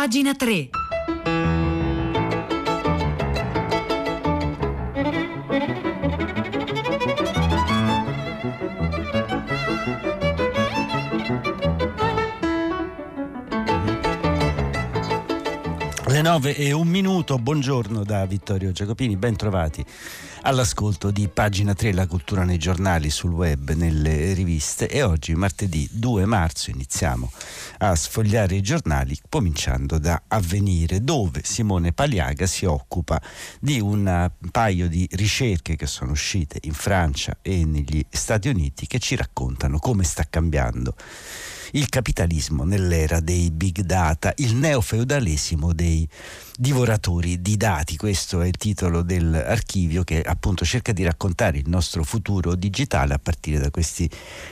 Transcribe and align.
Pagina 0.00 0.34
3. 0.34 0.70
Le 16.06 16.22
9 16.22 16.56
e 16.56 16.72
un 16.72 16.88
minuto, 16.88 17.36
buongiorno 17.36 18.02
da 18.02 18.24
Vittorio 18.24 18.72
Giacopini, 18.72 19.16
ben 19.16 19.36
trovati 19.36 19.84
all'ascolto 20.42 21.10
di 21.10 21.28
pagina 21.28 21.74
3 21.74 21.92
La 21.92 22.06
cultura 22.06 22.44
nei 22.44 22.58
giornali, 22.58 23.10
sul 23.10 23.32
web, 23.32 23.72
nelle 23.72 24.32
riviste. 24.32 24.88
E 24.88 25.02
oggi 25.02 25.34
martedì 25.34 25.88
2 25.90 26.24
marzo 26.24 26.70
iniziamo 26.70 27.30
a 27.78 27.94
sfogliare 27.94 28.54
i 28.56 28.62
giornali 28.62 29.18
cominciando 29.28 29.98
da 29.98 30.22
Avvenire 30.28 31.02
dove 31.02 31.42
Simone 31.44 31.92
Paliaga 31.92 32.46
si 32.46 32.64
occupa 32.64 33.20
di 33.58 33.80
un 33.80 34.30
paio 34.50 34.88
di 34.88 35.08
ricerche 35.12 35.76
che 35.76 35.86
sono 35.86 36.12
uscite 36.12 36.58
in 36.62 36.74
Francia 36.74 37.38
e 37.42 37.64
negli 37.64 38.04
Stati 38.08 38.48
Uniti 38.48 38.86
che 38.86 38.98
ci 38.98 39.16
raccontano 39.16 39.78
come 39.78 40.04
sta 40.04 40.24
cambiando 40.28 40.94
il 41.72 41.88
capitalismo 41.88 42.64
nell'era 42.64 43.20
dei 43.20 43.50
big 43.50 43.80
data, 43.80 44.32
il 44.36 44.56
neofeudalesimo 44.56 45.72
dei 45.72 46.08
divoratori 46.60 47.40
di 47.40 47.56
dati. 47.56 47.96
Questo 47.96 48.42
è 48.42 48.46
il 48.46 48.58
titolo 48.58 49.00
dell'archivio 49.00 50.04
che 50.04 50.20
appunto 50.20 50.66
cerca 50.66 50.92
di 50.92 51.02
raccontare 51.02 51.56
il 51.56 51.66
nostro 51.70 52.04
futuro 52.04 52.54
digitale 52.54 53.14
a 53.14 53.18
partire 53.18 53.58
da 53.58 53.70
questi 53.70 54.08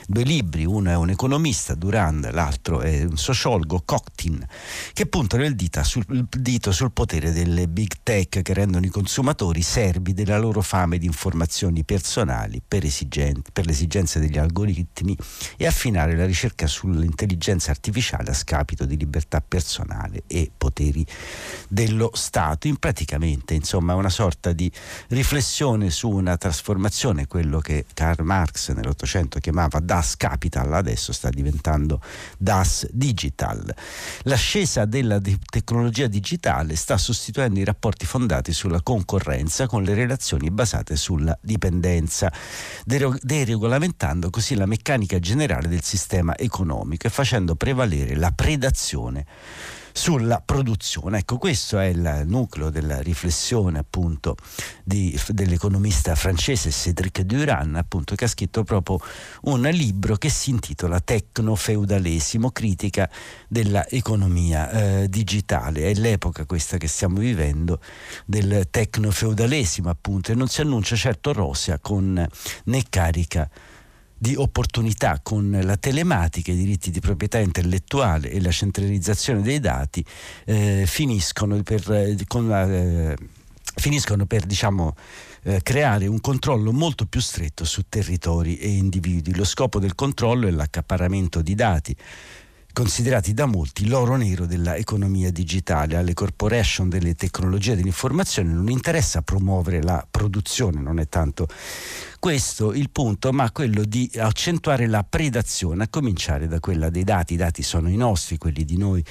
due 0.07 0.23
libri. 0.23 0.65
Uno 0.65 0.89
è 0.89 0.95
un 0.95 1.11
economista, 1.11 1.75
Durand, 1.75 2.31
l'altro 2.31 2.81
è 2.81 3.03
un 3.03 3.15
sociologo, 3.15 3.83
Coctin, 3.85 4.43
che 4.91 5.05
puntano 5.05 5.45
il, 5.45 5.55
sul, 5.83 6.03
il 6.09 6.27
dito 6.27 6.71
sul 6.71 6.91
potere 6.91 7.31
delle 7.31 7.67
big 7.67 7.91
tech 8.01 8.41
che 8.41 8.53
rendono 8.55 8.87
i 8.87 8.89
consumatori 8.89 9.61
servi 9.61 10.15
della 10.15 10.39
loro 10.39 10.61
fame 10.61 10.97
di 10.97 11.05
informazioni 11.05 11.83
personali 11.83 12.59
per, 12.67 12.87
per 13.53 13.65
le 13.67 13.71
esigenze 13.71 14.19
degli 14.19 14.39
algoritmi 14.39 15.15
e 15.57 15.67
affinare 15.67 16.15
la 16.15 16.25
ricerca 16.25 16.65
sull'intelligenza 16.65 17.69
artificiale 17.69 18.31
a 18.31 18.33
scapito 18.33 18.85
di 18.85 18.97
libertà 18.97 19.43
personale 19.47 20.23
e 20.25 20.49
poteri 20.57 21.05
dello 21.67 21.97
dello 21.99 22.11
Stato, 22.13 22.67
in 22.67 22.77
praticamente 22.77 23.53
insomma 23.53 23.93
una 23.93 24.09
sorta 24.09 24.53
di 24.53 24.71
riflessione 25.09 25.89
su 25.89 26.09
una 26.09 26.37
trasformazione, 26.37 27.27
quello 27.27 27.59
che 27.59 27.85
Karl 27.93 28.23
Marx 28.23 28.71
nell'Ottocento 28.71 29.39
chiamava 29.39 29.79
Das 29.79 30.15
Capital, 30.15 30.71
adesso 30.73 31.11
sta 31.11 31.29
diventando 31.29 32.01
Das 32.37 32.87
Digital. 32.91 33.75
L'ascesa 34.23 34.85
della 34.85 35.19
tecnologia 35.19 36.07
digitale 36.07 36.77
sta 36.77 36.97
sostituendo 36.97 37.59
i 37.59 37.65
rapporti 37.65 38.05
fondati 38.05 38.53
sulla 38.53 38.81
concorrenza 38.81 39.67
con 39.67 39.83
le 39.83 39.93
relazioni 39.93 40.49
basate 40.49 40.95
sulla 40.95 41.37
dipendenza, 41.41 42.31
deregolamentando 42.85 44.29
così 44.29 44.55
la 44.55 44.65
meccanica 44.65 45.19
generale 45.19 45.67
del 45.67 45.83
sistema 45.83 46.37
economico 46.37 47.07
e 47.07 47.09
facendo 47.09 47.55
prevalere 47.55 48.15
la 48.15 48.31
predazione 48.31 49.25
sulla 49.91 50.41
produzione. 50.43 51.19
Ecco, 51.19 51.37
questo 51.37 51.79
è 51.79 51.85
il 51.85 52.23
nucleo 52.25 52.69
della 52.69 53.01
riflessione 53.01 53.79
appunto 53.79 54.35
di, 54.83 55.19
dell'economista 55.27 56.15
francese 56.15 56.71
Cédric 56.71 57.21
Duran, 57.21 57.75
appunto, 57.75 58.15
che 58.15 58.25
ha 58.25 58.27
scritto 58.27 58.63
proprio 58.63 58.99
un 59.43 59.61
libro 59.61 60.15
che 60.15 60.29
si 60.29 60.49
intitola 60.49 60.99
Tecnofeudalesimo, 60.99 62.51
critica 62.51 63.09
dell'economia 63.47 64.71
eh, 64.71 65.09
digitale. 65.09 65.89
È 65.89 65.93
l'epoca 65.93 66.45
questa 66.45 66.77
che 66.77 66.87
stiamo 66.87 67.19
vivendo 67.19 67.79
del 68.25 68.67
tecnofeudalesimo, 68.69 69.89
appunto, 69.89 70.31
e 70.31 70.35
non 70.35 70.47
si 70.47 70.61
annuncia 70.61 70.95
certo 70.95 71.33
rosea 71.33 71.79
con 71.79 72.27
né 72.65 72.83
carica 72.89 73.49
di 74.19 74.35
opportunità 74.35 75.19
con 75.23 75.57
la 75.63 75.77
telematica, 75.77 76.51
i 76.51 76.55
diritti 76.55 76.91
di 76.91 76.99
proprietà 76.99 77.39
intellettuale 77.39 78.29
e 78.29 78.41
la 78.41 78.51
centralizzazione 78.51 79.41
dei 79.41 79.59
dati 79.59 80.03
eh, 80.45 80.83
finiscono 80.85 81.63
per, 81.63 81.89
eh, 81.89 82.15
la, 82.41 82.69
eh, 82.69 83.15
finiscono 83.75 84.25
per 84.25 84.45
diciamo, 84.45 84.93
eh, 85.43 85.61
creare 85.63 86.05
un 86.05 86.19
controllo 86.19 86.73
molto 86.73 87.05
più 87.05 87.21
stretto 87.21 87.63
su 87.63 87.83
territori 87.87 88.57
e 88.57 88.67
individui. 88.67 89.35
Lo 89.35 89.45
scopo 89.45 89.79
del 89.79 89.95
controllo 89.95 90.47
è 90.47 90.51
l'accaparramento 90.51 91.41
di 91.41 91.55
dati 91.55 91.95
considerati 92.79 93.33
da 93.33 93.45
molti 93.45 93.89
l'oro 93.89 94.15
nero 94.15 94.45
dell'economia 94.45 95.31
digitale. 95.31 95.97
Alle 95.97 96.13
corporation 96.13 96.87
delle 96.87 97.13
tecnologie 97.13 97.75
dell'informazione 97.75 98.53
non 98.53 98.69
interessa 98.69 99.21
promuovere 99.21 99.83
la 99.83 100.07
produzione, 100.09 100.79
non 100.79 100.97
è 100.97 101.09
tanto 101.09 101.45
questo 102.19 102.71
il 102.71 102.89
punto, 102.89 103.33
ma 103.33 103.51
quello 103.51 103.83
di 103.83 104.09
accentuare 104.15 104.87
la 104.87 105.03
predazione, 105.03 105.83
a 105.83 105.87
cominciare 105.89 106.47
da 106.47 106.61
quella 106.61 106.89
dei 106.89 107.03
dati. 107.03 107.33
I 107.33 107.37
dati 107.37 107.63
sono 107.63 107.89
i 107.89 107.97
nostri, 107.97 108.37
quelli 108.37 108.63
di 108.63 108.77
noi 108.77 109.03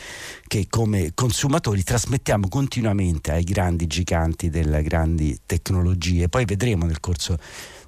che 0.46 0.66
come 0.70 1.10
consumatori 1.12 1.82
trasmettiamo 1.82 2.48
continuamente 2.48 3.32
ai 3.32 3.44
grandi 3.44 3.86
giganti 3.86 4.48
delle 4.48 4.82
grandi 4.82 5.40
tecnologie. 5.44 6.30
Poi 6.30 6.46
vedremo 6.46 6.86
nel 6.86 7.00
corso 7.00 7.36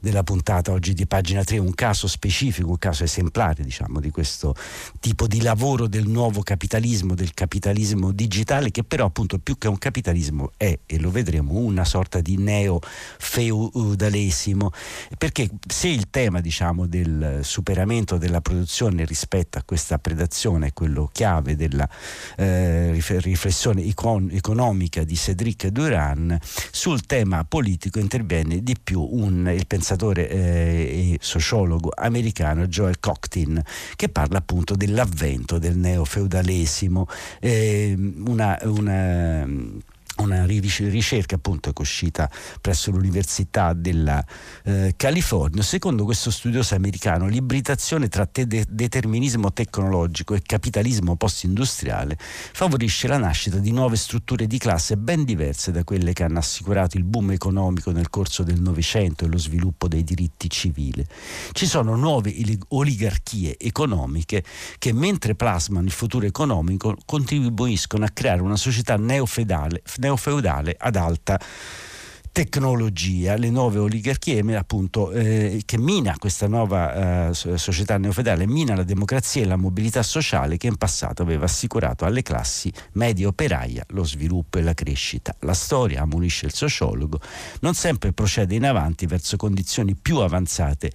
della 0.00 0.22
puntata 0.22 0.72
oggi 0.72 0.94
di 0.94 1.06
pagina 1.06 1.44
3 1.44 1.58
un 1.58 1.74
caso 1.74 2.08
specifico, 2.08 2.70
un 2.70 2.78
caso 2.78 3.04
esemplare 3.04 3.62
diciamo, 3.62 4.00
di 4.00 4.10
questo 4.10 4.54
tipo 4.98 5.26
di 5.26 5.42
lavoro 5.42 5.86
del 5.86 6.08
nuovo 6.08 6.40
capitalismo, 6.42 7.14
del 7.14 7.34
capitalismo 7.34 8.12
digitale 8.12 8.70
che 8.70 8.82
però 8.82 9.04
appunto 9.04 9.38
più 9.38 9.58
che 9.58 9.68
un 9.68 9.76
capitalismo 9.76 10.52
è, 10.56 10.78
e 10.86 10.98
lo 10.98 11.10
vedremo, 11.10 11.58
una 11.58 11.84
sorta 11.84 12.20
di 12.20 12.38
neo-feudalesimo. 12.38 14.70
Perché 15.18 15.50
se 15.68 15.88
il 15.88 16.08
tema 16.08 16.40
diciamo, 16.40 16.86
del 16.86 17.40
superamento 17.42 18.16
della 18.16 18.40
produzione 18.40 19.04
rispetto 19.04 19.58
a 19.58 19.62
questa 19.64 19.98
predazione 19.98 20.68
è 20.68 20.72
quello 20.72 21.10
chiave 21.12 21.56
della 21.56 21.86
eh, 22.36 22.92
riflessione 22.92 23.82
icon- 23.82 24.30
economica 24.32 25.04
di 25.04 25.14
Cédric 25.14 25.66
Duran, 25.66 26.38
sul 26.70 27.02
tema 27.02 27.44
politico 27.44 27.98
interviene 27.98 28.62
di 28.62 28.74
più 28.82 29.02
un, 29.02 29.52
il 29.54 29.66
pensiero 29.66 29.88
pensatore 29.90 30.28
eh, 30.28 31.12
e 31.14 31.18
sociologo 31.20 31.90
americano 31.94 32.66
Joel 32.66 33.00
Cocktin 33.00 33.60
che 33.96 34.08
parla 34.08 34.38
appunto 34.38 34.76
dell'avvento 34.76 35.58
del 35.58 35.76
neofeudalesimo, 35.76 37.06
eh, 37.40 37.94
una, 38.24 38.58
una 38.62 39.46
una 40.20 40.47
ricerca 40.47 41.36
appunto 41.36 41.72
che 41.72 41.78
è 41.78 41.81
uscita 41.82 42.31
presso 42.60 42.91
l'Università 42.91 43.72
della 43.72 44.25
eh, 44.64 44.94
California. 44.97 45.62
Secondo 45.62 46.04
questo 46.04 46.31
studioso 46.31 46.75
americano, 46.75 47.26
l'ibridazione 47.26 48.08
tra 48.08 48.26
te- 48.26 48.47
determinismo 48.47 49.53
tecnologico 49.53 50.34
e 50.34 50.42
capitalismo 50.42 51.16
post-industriale 51.16 52.16
favorisce 52.19 53.09
la 53.09 53.19
nascita 53.19 53.59
di 53.59 53.72
nuove 53.72 53.97
strutture 53.97 54.47
di 54.47 54.59
classe 54.59 54.97
ben 54.97 55.25
diverse 55.25 55.72
da 55.72 55.84
quelle 55.84 56.12
che 56.12 56.25
hanno 56.25 56.38
assicurato 56.38 56.97
il 56.97 57.04
boom 57.04 57.32
economico 57.32 57.91
nel 57.91 58.10
corso 58.10 58.42
del 58.42 58.60
Novecento 58.60 59.25
e 59.25 59.28
lo 59.28 59.38
sviluppo 59.38 59.88
dei 59.88 60.04
diritti 60.04 60.48
civili. 60.48 61.04
Ci 61.53 61.66
sono 61.66 61.97
nuove 61.97 62.34
oligarchie 62.69 63.59
economiche 63.59 64.44
che 64.78 64.92
mentre 64.92 65.34
plasmano 65.34 65.86
il 65.86 65.92
futuro 65.92 66.26
economico 66.26 66.97
contribuiscono 67.04 68.04
a 68.04 68.09
creare 68.09 68.42
una 68.42 68.56
società 68.56 68.97
neofeudale 68.97 69.82
neofeudale 70.10 70.75
ad 70.78 70.97
alta 70.97 71.38
tecnologia, 72.32 73.36
le 73.36 73.50
nuove 73.50 73.78
oligarchie 73.78 74.38
appunto, 74.56 75.10
eh, 75.10 75.62
che 75.64 75.78
mina 75.78 76.14
questa 76.16 76.46
nuova 76.46 77.28
eh, 77.28 77.34
società 77.34 77.98
neofeudale, 77.98 78.46
mina 78.46 78.76
la 78.76 78.84
democrazia 78.84 79.42
e 79.42 79.46
la 79.46 79.56
mobilità 79.56 80.02
sociale 80.02 80.56
che 80.56 80.68
in 80.68 80.76
passato 80.76 81.22
aveva 81.22 81.44
assicurato 81.46 82.04
alle 82.04 82.22
classi 82.22 82.72
medie 82.92 83.26
operaia 83.26 83.84
lo 83.88 84.04
sviluppo 84.04 84.59
e 84.59 84.62
la 84.62 84.74
crescita. 84.74 85.34
La 85.41 85.54
storia, 85.54 86.03
ammonisce 86.03 86.47
il 86.47 86.54
sociologo, 86.54 87.21
non 87.60 87.74
sempre 87.74 88.12
procede 88.12 88.54
in 88.54 88.65
avanti 88.65 89.06
verso 89.06 89.36
condizioni 89.36 89.97
più 89.97 90.18
avanzate 90.18 90.92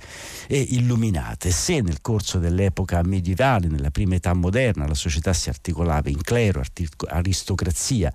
e 0.47 0.59
illuminate. 0.59 1.51
Se 1.51 1.81
nel 1.81 2.01
corso 2.01 2.39
dell'epoca 2.39 3.01
medievale, 3.03 3.67
nella 3.67 3.91
prima 3.91 4.15
età 4.15 4.33
moderna, 4.33 4.87
la 4.87 4.93
società 4.93 5.33
si 5.33 5.49
articolava 5.49 6.09
in 6.09 6.21
clero, 6.21 6.63
aristocrazia 7.07 8.11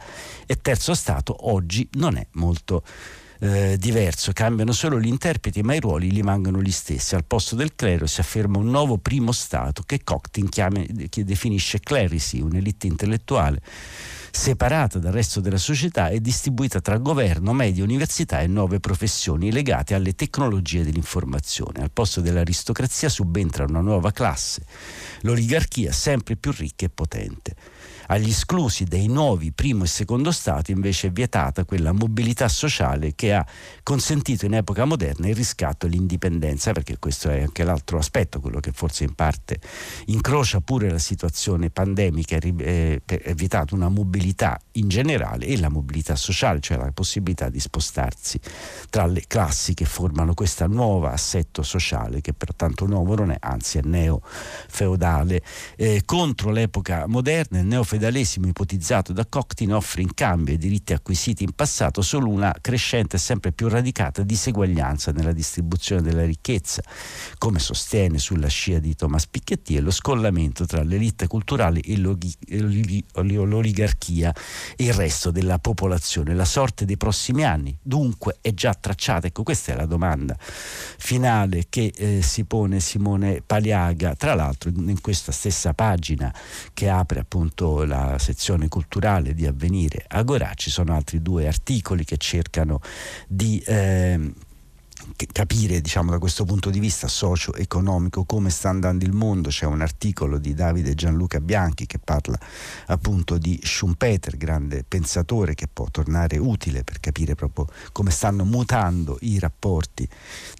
e 0.46 0.56
terzo 0.61 0.94
stato, 0.94 1.50
oggi 1.50 1.87
non 1.93 2.17
è 2.17 2.26
molto 2.32 2.82
eh, 3.40 3.76
diverso, 3.78 4.32
cambiano 4.32 4.72
solo 4.72 5.00
gli 5.00 5.06
interpreti 5.06 5.62
ma 5.62 5.75
i 5.75 5.81
ruoli 5.81 6.08
rimangono 6.10 6.60
gli 6.60 6.70
stessi. 6.70 7.14
Al 7.14 7.25
posto 7.25 7.56
del 7.56 7.75
clero 7.75 8.06
si 8.06 8.20
afferma 8.20 8.58
un 8.58 8.70
nuovo 8.70 8.98
primo 8.98 9.32
stato 9.32 9.82
che 9.84 10.02
Coctin 10.04 10.48
chiama, 10.48 10.82
che 11.08 11.25
definisce 11.25 11.81
clerici, 11.81 12.40
un'elite 12.40 12.87
intellettuale 12.87 13.60
separata 14.32 14.98
dal 14.98 15.12
resto 15.12 15.40
della 15.40 15.58
società 15.58 16.08
e 16.08 16.20
distribuita 16.20 16.81
tra 16.81 16.98
governo, 16.98 17.52
media, 17.52 17.82
università 17.82 18.40
e 18.40 18.46
nuove 18.46 18.78
professioni 18.78 19.50
legate 19.50 19.94
alle 19.94 20.14
tecnologie 20.14 20.84
dell'informazione. 20.84 21.81
Al 21.81 21.90
posto 21.90 22.20
dell'aristocrazia 22.20 23.08
subentra 23.08 23.64
una 23.64 23.81
nuova 23.81 24.12
classe, 24.12 24.62
l'oligarchia 25.22 25.93
sempre 25.93 26.36
più 26.36 26.52
ricca 26.52 26.86
e 26.86 26.90
potente. 26.90 27.56
Agli 28.12 28.30
esclusi 28.30 28.82
dei 28.82 29.06
nuovi 29.06 29.52
primo 29.52 29.84
e 29.84 29.86
secondo 29.86 30.32
Stato 30.32 30.72
invece 30.72 31.06
è 31.06 31.10
vietata 31.12 31.64
quella 31.64 31.92
mobilità 31.92 32.48
sociale 32.48 33.14
che 33.14 33.32
ha 33.32 33.46
consentito 33.84 34.46
in 34.46 34.54
epoca 34.54 34.84
moderna 34.84 35.28
il 35.28 35.36
riscatto 35.36 35.86
e 35.86 35.90
l'indipendenza, 35.90 36.72
perché 36.72 36.98
questo 36.98 37.30
è 37.30 37.40
anche 37.40 37.62
l'altro 37.62 37.98
aspetto, 37.98 38.40
quello 38.40 38.58
che 38.58 38.72
forse 38.72 39.04
in 39.04 39.14
parte 39.14 39.60
incrocia 40.06 40.60
pure 40.60 40.90
la 40.90 40.98
situazione 40.98 41.70
pandemica, 41.70 42.36
è 42.36 43.00
vietata 43.34 43.76
una 43.76 43.88
mobilità 43.88 44.58
in 44.72 44.88
generale 44.88 45.46
e 45.46 45.56
la 45.60 45.68
mobilità 45.68 46.16
sociale, 46.16 46.58
cioè 46.58 46.78
la 46.78 46.90
possibilità 46.90 47.48
di 47.48 47.60
spostarsi 47.60 48.40
tra 48.90 49.06
le 49.06 49.22
classi 49.28 49.72
che 49.72 49.84
formano 49.84 50.34
questo 50.34 50.66
nuovo 50.66 51.06
assetto 51.06 51.62
sociale 51.62 52.20
che 52.20 52.32
pertanto 52.32 52.86
nuovo 52.86 53.14
non 53.14 53.30
è, 53.30 53.36
anzi 53.38 53.78
è 53.78 53.82
neo-feudale. 53.84 55.42
Eh, 55.76 56.02
contro 56.04 56.50
l'epoca 56.50 57.06
moderna 57.06 57.60
il 57.60 57.66
neofeudalesimo 58.00 58.49
ipotizzato 58.49 59.12
da 59.12 59.26
Coctin 59.26 59.75
offre 59.75 60.00
in 60.00 60.14
cambio 60.14 60.55
ai 60.55 60.58
diritti 60.58 60.94
acquisiti 60.94 61.44
in 61.44 61.52
passato 61.52 62.00
solo 62.00 62.31
una 62.31 62.56
crescente 62.61 63.17
e 63.17 63.19
sempre 63.19 63.52
più 63.52 63.69
radicata 63.69 64.23
diseguaglianza 64.23 65.12
nella 65.12 65.32
distribuzione 65.32 66.00
della 66.00 66.25
ricchezza, 66.25 66.82
come 67.37 67.58
sostiene 67.58 68.17
sulla 68.19 68.49
scia 68.49 68.79
di 68.79 68.97
Thomas 68.97 69.26
Piketty, 69.26 69.76
e 69.76 69.81
lo 69.81 69.91
scollamento 69.91 70.64
tra 70.64 70.82
l'elite 70.82 71.26
culturale 71.26 71.81
e 71.81 71.99
l'oligarchia 71.99 74.35
e 74.76 74.85
il 74.85 74.94
resto 74.94 75.31
della 75.31 75.58
popolazione. 75.58 76.35
La 76.35 76.46
sorte 76.46 76.87
dei 76.87 76.96
prossimi 76.96 77.44
anni 77.44 77.76
dunque 77.82 78.38
è 78.41 78.55
già 78.55 78.73
tracciata. 78.75 79.26
Ecco, 79.26 79.43
questa 79.43 79.73
è 79.73 79.76
la 79.76 79.87
domanda 79.87 80.37
finale 80.38 81.67
che 81.69 81.93
eh, 81.94 82.23
si 82.23 82.44
pone 82.44 82.79
Simone 82.81 83.43
Paliaga, 83.44 84.14
tra 84.14 84.35
l'altro 84.35 84.70
in 84.70 85.00
questa 85.00 85.32
stessa 85.32 85.75
pagina 85.75 86.32
che 86.73 86.88
apre 86.88 87.19
appunto 87.20 87.85
la 87.90 88.19
sezione 88.19 88.69
culturale 88.69 89.34
di 89.34 89.46
Avvenire 89.46 90.04
Agorà 90.06 90.52
ci 90.54 90.70
sono 90.70 90.94
altri 90.94 91.20
due 91.20 91.48
articoli 91.48 92.04
che 92.04 92.16
cercano 92.16 92.81
di 93.26 93.58
eh, 93.66 94.32
capire 95.32 95.81
diciamo, 95.81 96.11
da 96.11 96.19
questo 96.19 96.44
punto 96.44 96.70
di 96.70 96.79
vista 96.79 97.08
socio-economico 97.08 98.25
come 98.25 98.50
sta 98.50 98.69
andando 98.69 99.05
il 99.05 99.12
mondo. 99.12 99.49
C'è 99.49 99.67
un 99.67 99.81
articolo 99.81 100.38
di 100.38 100.55
Davide 100.55 100.94
Gianluca 100.94 101.41
Bianchi 101.41 101.87
che 101.87 101.99
parla 101.99 102.38
appunto 102.87 103.38
di 103.38 103.58
Schumpeter, 103.62 104.37
grande 104.37 104.85
pensatore 104.87 105.55
che 105.55 105.67
può 105.67 105.87
tornare 105.91 106.38
utile 106.38 106.85
per 106.85 107.00
capire 107.00 107.35
proprio 107.35 107.67
come 107.93 108.11
stanno 108.11 108.44
mutando 108.44 109.19
i 109.23 109.38
rapporti 109.38 110.08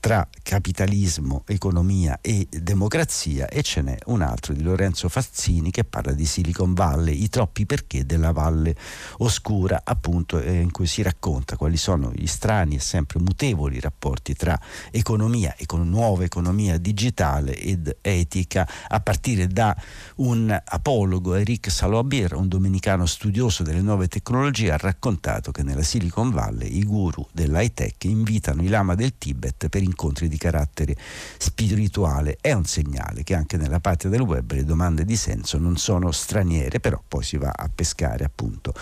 tra 0.01 0.27
capitalismo, 0.43 1.43
economia 1.47 2.19
e 2.21 2.47
democrazia 2.51 3.49
e 3.49 3.63
ce 3.63 3.83
n'è 3.83 3.99
un 4.07 4.23
altro 4.23 4.53
di 4.53 4.63
Lorenzo 4.63 5.09
Fazzini 5.09 5.71
che 5.71 5.85
parla 5.85 6.13
di 6.13 6.27
Silicon 6.27 6.75
Valley, 6.75 7.23
i 7.23 7.29
troppi 7.29 7.67
perché 7.67 8.07
della 8.07 8.33
valle 8.33 8.75
oscura 9.19 9.83
appunto 9.85 10.41
eh, 10.41 10.61
in 10.61 10.71
cui 10.71 10.87
si 10.87 11.03
racconta 11.03 11.57
quali 11.57 11.77
sono 11.77 12.11
gli 12.13 12.27
strani 12.27 12.77
e 12.77 12.81
sempre 12.81 13.21
mutevoli 13.21 13.81
rapporti 13.81 14.30
tra 14.35 14.59
economia, 14.91 15.55
econ- 15.57 15.89
nuova 15.89 16.25
economia 16.25 16.79
digitale 16.79 17.57
ed 17.57 17.99
etica, 18.01 18.69
a 18.89 19.01
partire 19.01 19.47
da 19.47 19.77
un 20.17 20.61
apologo, 20.65 21.35
Eric 21.35 21.71
Salobir, 21.71 22.35
un 22.35 22.49
domenicano 22.49 23.07
studioso 23.07 23.63
delle 23.63 23.81
nuove 23.81 24.09
tecnologie, 24.09 24.73
ha 24.73 24.77
raccontato 24.77 25.51
che 25.51 25.63
nella 25.63 25.83
Silicon 25.83 26.31
Valley 26.31 26.79
i 26.79 26.85
guru 26.85 27.27
dell'high 27.33 27.73
tech 27.73 28.05
invitano 28.05 28.63
i 28.63 28.69
lama 28.69 28.95
del 28.95 29.17
Tibet 29.17 29.69
per 29.69 29.83
incontri 29.83 30.29
di 30.29 30.37
carattere 30.37 30.97
spirituale. 31.39 32.39
È 32.41 32.53
un 32.53 32.65
segnale 32.65 33.23
che 33.23 33.35
anche 33.35 33.57
nella 33.57 33.81
patria 33.81 34.11
del 34.11 34.21
web 34.21 34.53
le 34.53 34.65
domande 34.65 35.05
di 35.05 35.17
senso 35.17 35.59
non 35.59 35.77
sono 35.77 36.11
straniere, 36.11 36.81
però 36.81 37.03
poi 37.07 37.23
si 37.23 37.37
va 37.37 37.53
a 37.55 37.71
pescare 37.73 38.25
appunto 38.25 38.75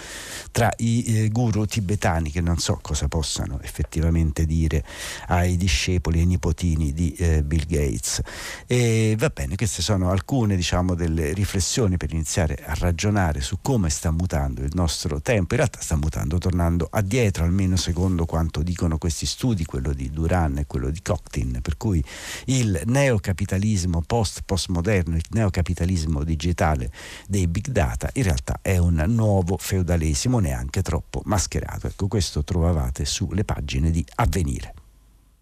tra 0.50 0.70
i 0.78 1.04
eh, 1.04 1.28
guru 1.28 1.66
tibetani 1.66 2.30
che 2.30 2.40
non 2.40 2.58
so 2.58 2.78
cosa 2.82 3.08
possano 3.08 3.60
effettivamente 3.62 4.44
dire 4.44 4.84
ai 5.28 5.37
ai 5.38 5.56
discepoli 5.56 6.20
e 6.20 6.24
nipotini 6.24 6.92
di 6.92 7.12
eh, 7.14 7.42
Bill 7.42 7.66
Gates. 7.66 8.20
E 8.66 9.14
va 9.18 9.30
bene, 9.30 9.56
queste 9.56 9.82
sono 9.82 10.10
alcune 10.10 10.56
diciamo, 10.56 10.94
delle 10.94 11.32
riflessioni 11.32 11.96
per 11.96 12.12
iniziare 12.12 12.56
a 12.64 12.74
ragionare 12.74 13.40
su 13.40 13.58
come 13.62 13.90
sta 13.90 14.10
mutando 14.10 14.62
il 14.62 14.70
nostro 14.74 15.20
tempo. 15.20 15.54
In 15.54 15.60
realtà 15.60 15.80
sta 15.80 15.96
mutando, 15.96 16.38
tornando 16.38 16.88
addietro, 16.90 17.44
almeno 17.44 17.76
secondo 17.76 18.26
quanto 18.26 18.62
dicono 18.62 18.98
questi 18.98 19.26
studi, 19.26 19.64
quello 19.64 19.92
di 19.92 20.10
Duran 20.10 20.58
e 20.58 20.66
quello 20.66 20.90
di 20.90 21.00
Coctin, 21.02 21.60
per 21.62 21.76
cui 21.76 22.02
il 22.46 22.82
neocapitalismo 22.84 24.02
post-postmoderno, 24.02 25.16
il 25.16 25.24
neocapitalismo 25.30 26.24
digitale 26.24 26.90
dei 27.26 27.46
big 27.46 27.68
data, 27.68 28.10
in 28.14 28.22
realtà 28.24 28.58
è 28.62 28.76
un 28.78 29.02
nuovo 29.08 29.56
feudalesimo 29.56 30.38
neanche 30.38 30.82
troppo 30.82 31.22
mascherato. 31.24 31.86
Ecco, 31.86 32.08
questo 32.08 32.44
trovavate 32.44 33.04
sulle 33.04 33.44
pagine 33.44 33.90
di 33.90 34.04
Avvenire. 34.16 34.77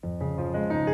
Thank 0.03 0.73
you. 0.73 0.86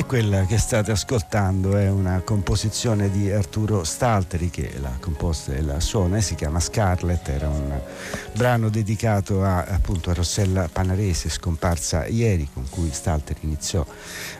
E 0.00 0.06
quella 0.06 0.46
che 0.46 0.56
state 0.56 0.92
ascoltando 0.92 1.76
è 1.76 1.90
una 1.90 2.22
composizione 2.24 3.10
di 3.10 3.30
Arturo 3.30 3.84
Stalteri 3.84 4.48
che 4.48 4.72
l'ha 4.80 4.96
composta 4.98 5.52
e 5.52 5.60
la 5.60 5.78
suona 5.78 6.16
e 6.16 6.22
si 6.22 6.36
chiama 6.36 6.58
Scarlet, 6.58 7.28
era 7.28 7.46
un 7.46 7.78
brano 8.32 8.70
dedicato 8.70 9.44
a, 9.44 9.58
appunto, 9.58 10.08
a 10.08 10.14
Rossella 10.14 10.70
Panarese 10.72 11.28
scomparsa 11.28 12.06
ieri 12.06 12.48
con 12.50 12.66
cui 12.70 12.88
Stalteri 12.90 13.40
iniziò 13.42 13.84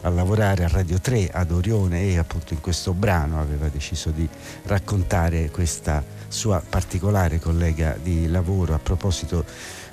a 0.00 0.08
lavorare 0.08 0.64
a 0.64 0.68
Radio 0.68 0.98
3 0.98 1.28
ad 1.30 1.50
Orione 1.50 2.04
e 2.04 2.16
appunto 2.16 2.54
in 2.54 2.62
questo 2.62 2.94
brano 2.94 3.38
aveva 3.38 3.68
deciso 3.68 4.08
di 4.08 4.26
raccontare 4.62 5.50
questa 5.50 6.02
sua 6.26 6.62
particolare 6.66 7.38
collega 7.38 7.98
di 8.02 8.28
lavoro. 8.28 8.72
A 8.72 8.78
proposito 8.78 9.44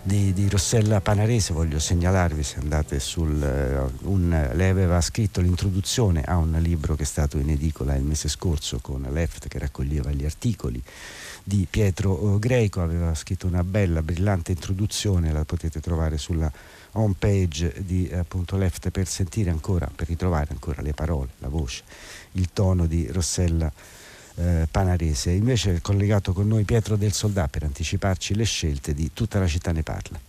di, 0.08 0.32
di, 0.32 0.48
Rossella 0.48 1.02
Panarese 1.02 1.52
voglio 1.52 1.80
segnalarvi 1.80 2.42
se 2.42 2.60
andate 2.60 2.98
sul 2.98 3.92
uh, 4.02 4.10
un, 4.10 4.52
lei 4.54 4.70
aveva 4.70 5.02
scritto 5.02 5.42
l'introduzione 5.42 6.22
a 6.22 6.38
un 6.38 6.58
libro 6.62 6.96
che 6.96 7.04
è 7.04 7.06
stato 7.06 7.38
in 7.38 7.50
edicola 7.50 7.94
il 7.94 8.04
mese 8.04 8.30
scorso 8.30 8.80
con 8.80 9.06
Left 9.12 9.50
che 9.50 9.60
raccoglieva 9.60 10.12
gli 10.12 10.24
articoli 10.24 10.82
di 11.44 11.68
Pietro 11.70 12.36
eh, 12.36 12.40
Greco. 12.40 12.82
Aveva 12.82 13.14
scritto 13.16 13.48
una 13.48 13.66
bella 13.66 14.02
brillante 14.02 14.54
introduzione 14.54 15.34
la 15.34 15.44
potete 15.44 15.82
trovare 15.82 16.18
sulla 16.18 16.50
home 16.94 17.16
page 17.20 17.74
di 17.80 18.10
appunto 18.14 18.56
Left 18.56 18.90
per 18.92 19.08
sentire 19.08 19.50
ancora 19.50 19.92
per 19.94 20.08
ritrovare 20.08 20.48
ancora 20.52 20.82
le 20.82 20.94
parole 20.94 21.32
la 21.40 21.50
voce 21.50 21.84
il 22.32 22.48
tono 22.54 22.88
di 22.88 23.08
Rossella 23.12 23.70
Panarese 23.70 23.97
eh, 24.38 24.68
Panarese. 24.70 25.32
Invece 25.32 25.76
è 25.76 25.82
collegato 25.82 26.34
con 26.34 26.48
noi 26.48 26.64
Pietro 26.64 26.96
del 26.96 27.14
Soldà 27.14 27.48
per 27.48 27.64
anticiparci 27.64 28.36
le 28.36 28.46
scelte 28.46 28.94
di 28.94 29.12
Tutta 29.14 29.40
la 29.40 29.48
città 29.48 29.72
ne 29.72 29.84
parla. 29.84 30.20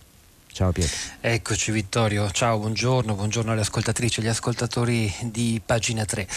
Ciao 0.51 0.71
Pietro. 0.71 0.97
Eccoci 1.21 1.71
Vittorio, 1.71 2.29
ciao, 2.31 2.57
buongiorno, 2.57 3.13
buongiorno 3.13 3.51
alle 3.51 3.61
ascoltatrici 3.61 4.19
e 4.19 4.23
agli 4.23 4.29
ascoltatori 4.29 5.13
di 5.23 5.61
pagina 5.63 6.05
3. 6.05 6.27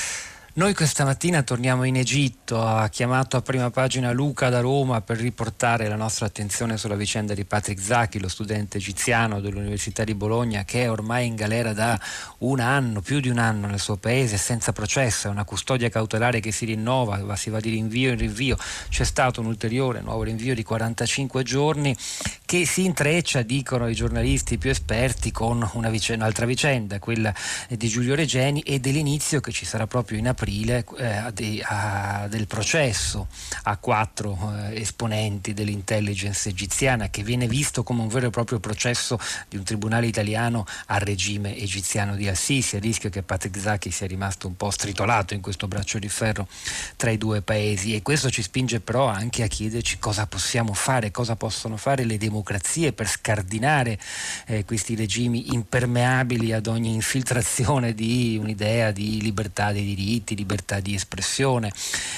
Noi 0.55 0.75
questa 0.75 1.07
mattina 1.07 1.43
torniamo 1.43 1.85
in 1.85 1.97
Egitto, 1.97 2.61
ha 2.63 2.87
chiamato 2.91 3.39
a 3.39 3.41
prima 3.41 3.71
pagina 3.71 4.13
Luca 4.13 4.51
da 4.51 4.61
Roma 4.61 5.01
per 5.01 5.17
riportare 5.17 5.89
la 5.89 5.97
nostra 5.97 6.27
attenzione 6.27 6.77
sulla 6.77 6.95
vicenda 6.95 7.33
di 7.33 7.47
Patrick 7.47 7.81
Zaki, 7.81 8.21
lo 8.21 8.29
studente 8.29 8.77
egiziano 8.77 9.41
dell'Università 9.41 10.05
di 10.05 10.15
Bologna 10.15 10.65
che 10.65 10.83
è 10.83 10.91
ormai 10.91 11.27
in 11.27 11.37
galera 11.37 11.73
da 11.73 11.99
un 12.41 12.61
anno, 12.61 13.01
più 13.01 13.21
di 13.21 13.31
un 13.31 13.39
anno 13.39 13.67
nel 13.67 13.81
suo 13.81 13.97
paese, 13.97 14.37
senza 14.37 14.73
processo, 14.73 15.29
è 15.29 15.31
una 15.31 15.47
custodia 15.47 15.89
cautelare 15.89 16.41
che 16.41 16.53
si 16.53 16.67
rinnova, 16.67 17.35
si 17.35 17.49
va 17.49 17.59
di 17.59 17.71
rinvio 17.71 18.11
in 18.11 18.19
rinvio, 18.19 18.59
c'è 18.91 19.05
stato 19.05 19.41
un 19.41 19.47
ulteriore 19.47 20.03
nuovo 20.03 20.23
rinvio 20.23 20.55
di 20.55 20.63
45 20.63 21.43
giorni 21.45 21.97
che 22.45 22.67
si 22.67 22.85
intreccia, 22.85 23.41
dicono 23.41 23.89
i 23.89 23.95
giornalisti 23.95 24.59
più 24.59 24.69
esperti, 24.69 25.33
con 25.33 25.67
una 25.73 25.89
vicenda, 25.89 26.25
un'altra 26.25 26.45
vicenda, 26.45 26.99
quella 26.99 27.33
di 27.71 27.89
Giulio 27.89 28.15
Regeni 28.15 28.61
e 28.61 28.81
dell'inizio 28.81 29.41
che 29.41 29.51
ci 29.51 29.65
sarà 29.65 29.87
proprio 29.87 30.19
in 30.19 30.29
aprile 30.29 30.41
eh, 30.49 31.33
de, 31.33 31.63
a, 31.65 32.27
del 32.29 32.47
processo 32.47 33.29
a 33.65 33.77
quattro 33.77 34.37
eh, 34.71 34.81
esponenti 34.81 35.55
dell'intelligence 35.55 36.49
egiziana 36.49 37.09
che 37.11 37.23
viene 37.23 37.47
visto 37.47 37.83
come 37.83 38.03
un 38.03 38.09
vero 38.09 38.27
e 38.27 38.31
proprio 38.31 38.59
processo 38.59 39.19
di 39.49 39.57
un 39.57 39.65
tribunale 39.65 40.07
italiano 40.07 40.65
al 40.87 41.01
regime 41.01 41.57
egiziano 41.57 42.17
di 42.17 42.29
Assisi, 42.29 42.77
a 42.77 42.81
rischio 42.81 43.11
che 43.11 43.23
Patrick 43.23 43.59
Zaki 43.59 43.91
sia 43.91 44.07
rimasto 44.07 44.47
un 44.47 44.57
po' 44.57 44.71
stritolato 44.71 45.35
in 45.35 45.41
questo 45.41 45.69
braccio 45.69 45.99
di 45.99 46.09
ferro 46.09 46.49
tra 46.97 47.11
i 47.11 47.19
due 47.19 47.43
paesi. 47.43 47.95
E 47.95 48.03
questo 48.03 48.31
ci 48.31 48.43
spinge 48.43 48.81
però 48.81 49.07
anche 49.07 49.43
a 49.43 49.47
chiederci 49.47 49.99
cosa 49.99 50.27
possiamo 50.27 50.73
fare, 50.75 51.11
cosa 51.11 51.37
possono 51.37 51.77
fare 51.77 52.05
le 52.05 52.19
democrazie 52.19 52.93
per 52.93 53.09
scardinare 53.09 53.99
eh, 54.47 54.65
questi 54.65 54.95
regimi 54.95 55.53
impermeabili 55.53 56.53
ad 56.53 56.67
ogni 56.67 56.93
infiltrazione 56.95 57.95
di 57.95 58.39
un'idea 58.41 58.91
di 58.91 59.21
libertà 59.21 59.73
dei 59.73 59.85
diritti, 59.85 60.32
libertà 60.35 60.81
di 60.81 60.95
espressione. 60.95 61.73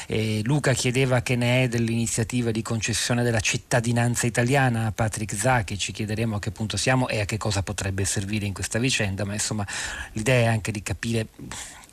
Eh, 0.06 0.40
Luca 0.44 0.72
chiedeva 0.72 1.22
che 1.22 1.36
ne 1.36 1.64
è 1.64 1.68
dell'iniziativa 1.68 2.50
di 2.50 2.62
concessione 2.62 3.22
della 3.22 3.40
cittadinanza 3.40 4.26
italiana 4.26 4.86
a 4.86 4.92
Patrick 4.92 5.34
Zacchi, 5.34 5.78
ci 5.78 5.92
chiederemo 5.92 6.36
a 6.36 6.38
che 6.38 6.50
punto 6.50 6.76
siamo 6.76 7.08
e 7.08 7.20
a 7.20 7.24
che 7.24 7.38
cosa 7.38 7.62
potrebbe 7.62 8.04
servire 8.04 8.46
in 8.46 8.52
questa 8.52 8.78
vicenda, 8.78 9.24
ma 9.24 9.32
insomma 9.32 9.66
l'idea 10.12 10.42
è 10.42 10.46
anche 10.46 10.72
di 10.72 10.82
capire 10.82 11.28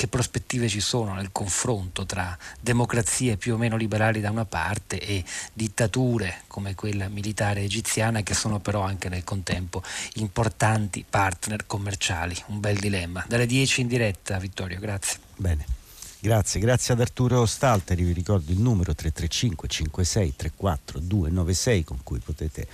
che 0.02 0.08
prospettive 0.08 0.68
ci 0.68 0.80
sono 0.80 1.14
nel 1.14 1.32
confronto 1.32 2.08
tra 2.08 2.36
democrazie 2.60 3.38
più 3.38 3.54
o 3.54 3.58
meno 3.58 3.76
liberali 3.76 4.20
da 4.20 4.32
una 4.32 4.46
parte 4.46 5.00
e 5.00 5.24
dittature 5.54 6.42
come 6.48 6.74
quella 6.74 7.08
militare 7.08 7.62
egiziana 7.62 8.24
che 8.24 8.34
sono 8.34 8.60
però 8.60 8.82
anche 8.82 9.10
nel 9.10 9.24
contempo 9.24 9.84
importanti 10.16 11.06
partner 11.08 11.68
commerciali. 11.68 12.36
Un 12.48 12.60
bel 12.60 12.80
dilemma. 12.80 13.24
Dalle 13.28 13.46
10 13.46 13.82
in 13.82 13.88
diretta, 13.88 14.40
Vittorio, 14.40 14.80
grazie. 14.80 15.20
Bene. 15.36 15.81
Grazie, 16.24 16.60
grazie 16.60 16.94
ad 16.94 17.00
Arturo 17.00 17.48
Stalteri, 17.48 18.04
vi 18.04 18.14
ricordo 18.14 18.52
il 18.52 18.60
numero 18.60 18.94
335 18.94 19.68
56 19.68 20.36
34 20.36 21.00
296 21.00 21.84
con 21.84 22.04
cui 22.04 22.20
potete 22.20 22.68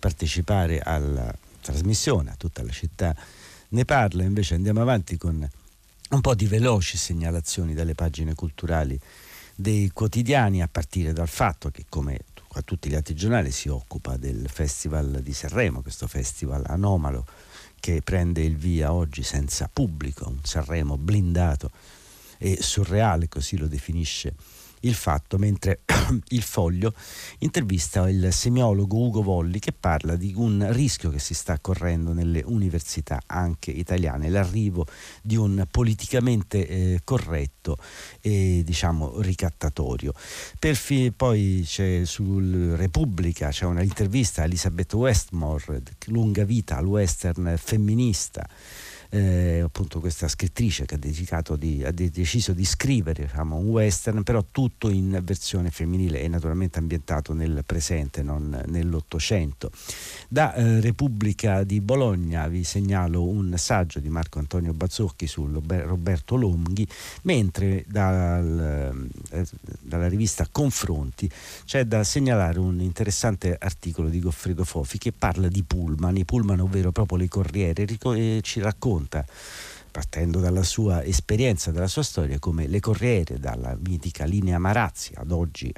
partecipare 0.00 0.80
alla 0.80 1.32
trasmissione, 1.60 2.30
a 2.30 2.34
tutta 2.36 2.64
la 2.64 2.72
città 2.72 3.14
ne 3.68 3.84
parla, 3.84 4.24
invece 4.24 4.56
andiamo 4.56 4.80
avanti 4.80 5.16
con 5.16 5.48
un 6.10 6.20
po' 6.20 6.34
di 6.34 6.46
veloci 6.46 6.96
segnalazioni 6.96 7.72
dalle 7.72 7.94
pagine 7.94 8.34
culturali 8.34 8.98
dei 9.54 9.88
quotidiani, 9.92 10.60
a 10.60 10.66
partire 10.66 11.12
dal 11.12 11.28
fatto 11.28 11.70
che, 11.70 11.84
come 11.88 12.18
a 12.54 12.62
tutti 12.62 12.88
gli 12.88 12.96
altri 12.96 13.14
giornali, 13.14 13.52
si 13.52 13.68
occupa 13.68 14.16
del 14.16 14.48
Festival 14.48 15.20
di 15.22 15.32
Sanremo, 15.32 15.82
questo 15.82 16.08
festival 16.08 16.64
anomalo 16.66 17.26
che 17.78 18.02
prende 18.02 18.42
il 18.42 18.56
via 18.56 18.92
oggi 18.92 19.22
senza 19.22 19.70
pubblico, 19.72 20.26
un 20.26 20.40
Sanremo 20.42 20.98
blindato 20.98 21.70
e 22.42 22.58
surreale, 22.60 23.28
così 23.28 23.56
lo 23.56 23.68
definisce 23.68 24.34
il 24.80 24.94
fatto, 24.94 25.38
mentre 25.38 25.82
il 26.30 26.42
foglio 26.42 26.92
intervista 27.38 28.08
il 28.08 28.32
semiologo 28.32 28.96
Ugo 28.96 29.22
Volli 29.22 29.60
che 29.60 29.70
parla 29.70 30.16
di 30.16 30.32
un 30.34 30.66
rischio 30.72 31.10
che 31.10 31.20
si 31.20 31.34
sta 31.34 31.60
correndo 31.60 32.12
nelle 32.12 32.42
università 32.44 33.22
anche 33.26 33.70
italiane, 33.70 34.28
l'arrivo 34.28 34.84
di 35.22 35.36
un 35.36 35.64
politicamente 35.70 36.66
eh, 36.66 37.00
corretto 37.04 37.76
e 38.20 38.62
diciamo 38.64 39.20
ricattatorio. 39.20 40.12
Fi- 40.14 41.12
poi 41.12 41.62
c'è 41.64 42.04
sul 42.04 42.74
Repubblica 42.76 43.50
c'è 43.50 43.66
un'intervista 43.66 44.42
a 44.42 44.46
Elizabeth 44.46 44.92
Westmore, 44.94 45.82
lunga 46.06 46.42
vita 46.42 46.76
al 46.76 46.86
western 46.86 47.54
femminista 47.56 48.44
eh, 49.14 49.60
appunto 49.60 50.00
questa 50.00 50.26
scrittrice 50.26 50.86
che 50.86 50.94
ha, 50.94 51.56
di, 51.56 51.84
ha 51.84 51.90
deciso 51.90 52.52
di 52.54 52.64
scrivere 52.64 53.24
diciamo, 53.24 53.56
un 53.56 53.66
western, 53.66 54.22
però 54.22 54.42
tutto 54.50 54.88
in 54.88 55.20
versione 55.22 55.70
femminile 55.70 56.22
e 56.22 56.28
naturalmente 56.28 56.78
ambientato 56.78 57.34
nel 57.34 57.62
presente, 57.66 58.22
non 58.22 58.62
nell'Ottocento. 58.68 59.70
Da 60.28 60.54
eh, 60.54 60.80
Repubblica 60.80 61.62
di 61.62 61.82
Bologna 61.82 62.48
vi 62.48 62.64
segnalo 62.64 63.22
un 63.22 63.54
saggio 63.58 64.00
di 64.00 64.08
Marco 64.08 64.38
Antonio 64.38 64.72
Bazzocchi 64.72 65.26
su 65.26 65.46
Roberto 65.46 66.36
Longhi, 66.36 66.86
mentre 67.24 67.84
dal, 67.86 69.06
eh, 69.30 69.46
dalla 69.78 70.08
rivista 70.08 70.48
Confronti 70.50 71.30
c'è 71.66 71.84
da 71.84 72.02
segnalare 72.02 72.58
un 72.58 72.80
interessante 72.80 73.56
articolo 73.60 74.08
di 74.08 74.20
Goffredo 74.20 74.64
Fofi 74.64 74.96
che 74.96 75.12
parla 75.12 75.48
di 75.48 75.62
pullman, 75.62 76.16
i 76.16 76.24
pullman 76.24 76.60
ovvero 76.60 76.92
proprio 76.92 77.18
le 77.18 77.28
corriere, 77.28 77.84
e 77.84 78.40
ci 78.42 78.60
racconta 78.60 79.00
racconta 79.02 79.24
partendo 79.92 80.40
dalla 80.40 80.64
sua 80.64 81.04
esperienza, 81.04 81.70
dalla 81.70 81.86
sua 81.86 82.02
storia, 82.02 82.40
come 82.40 82.66
le 82.66 82.80
corriere 82.80 83.38
dalla 83.38 83.76
mitica 83.78 84.24
linea 84.24 84.58
Marazzi 84.58 85.12
ad 85.14 85.30
oggi, 85.30 85.72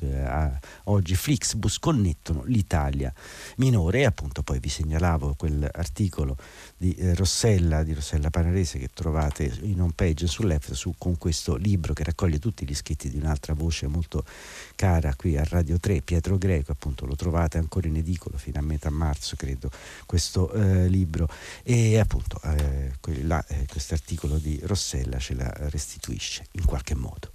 eh, 0.00 0.18
a, 0.18 0.58
oggi 0.84 1.14
Flixbus 1.14 1.78
connettono 1.78 2.42
l'Italia 2.44 3.10
minore. 3.56 4.00
E 4.00 4.04
appunto 4.04 4.42
poi 4.42 4.58
vi 4.58 4.68
segnalavo 4.68 5.34
quell'articolo 5.36 6.36
di 6.76 6.94
eh, 6.96 7.14
Rossella, 7.14 7.82
di 7.82 7.94
Rossella 7.94 8.28
Panarese 8.28 8.78
che 8.78 8.90
trovate 8.92 9.44
in 9.62 9.80
home 9.80 9.92
page 9.94 10.26
sull'EFT 10.26 10.72
su, 10.72 10.94
con 10.98 11.16
questo 11.16 11.54
libro 11.56 11.94
che 11.94 12.04
raccoglie 12.04 12.38
tutti 12.38 12.66
gli 12.66 12.74
scritti 12.74 13.08
di 13.08 13.16
un'altra 13.16 13.54
voce 13.54 13.86
molto 13.86 14.24
cara 14.74 15.14
qui 15.14 15.36
a 15.36 15.44
Radio 15.44 15.78
3, 15.78 16.02
Pietro 16.02 16.36
Greco, 16.36 16.72
appunto 16.72 17.06
lo 17.06 17.14
trovate 17.14 17.58
ancora 17.58 17.86
in 17.86 17.96
edicolo 17.96 18.36
fino 18.36 18.58
a 18.58 18.62
metà 18.62 18.90
marzo 18.90 19.36
credo 19.36 19.70
questo 20.06 20.52
eh, 20.52 20.88
libro. 20.88 21.28
E 21.62 21.98
appunto 21.98 22.40
eh, 22.42 22.92
la, 23.22 23.44
eh, 23.46 23.59
questo 23.66 23.94
articolo 23.94 24.38
di 24.38 24.58
Rossella 24.62 25.18
ce 25.18 25.34
la 25.34 25.52
restituisce 25.68 26.46
in 26.52 26.64
qualche 26.64 26.94
modo. 26.94 27.30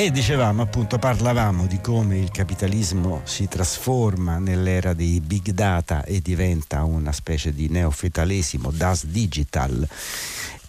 E 0.00 0.10
dicevamo 0.10 0.62
appunto, 0.62 0.98
parlavamo 0.98 1.66
di 1.66 1.78
come 1.78 2.16
il 2.16 2.30
capitalismo 2.30 3.20
si 3.24 3.48
trasforma 3.48 4.38
nell'era 4.38 4.94
dei 4.94 5.20
big 5.20 5.50
data 5.50 6.04
e 6.04 6.22
diventa 6.22 6.84
una 6.84 7.12
specie 7.12 7.52
di 7.52 7.68
neofetalesimo, 7.68 8.70
das 8.70 9.04
digital. 9.04 9.86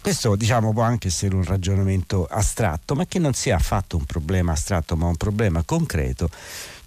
Questo 0.02 0.36
diciamo 0.36 0.74
può 0.74 0.82
anche 0.82 1.08
essere 1.08 1.34
un 1.34 1.46
ragionamento 1.46 2.28
astratto, 2.30 2.94
ma 2.94 3.06
che 3.06 3.20
non 3.20 3.32
sia 3.32 3.56
affatto 3.56 3.96
un 3.96 4.04
problema 4.04 4.52
astratto, 4.52 4.98
ma 4.98 5.06
un 5.06 5.16
problema 5.16 5.64
concreto 5.64 6.30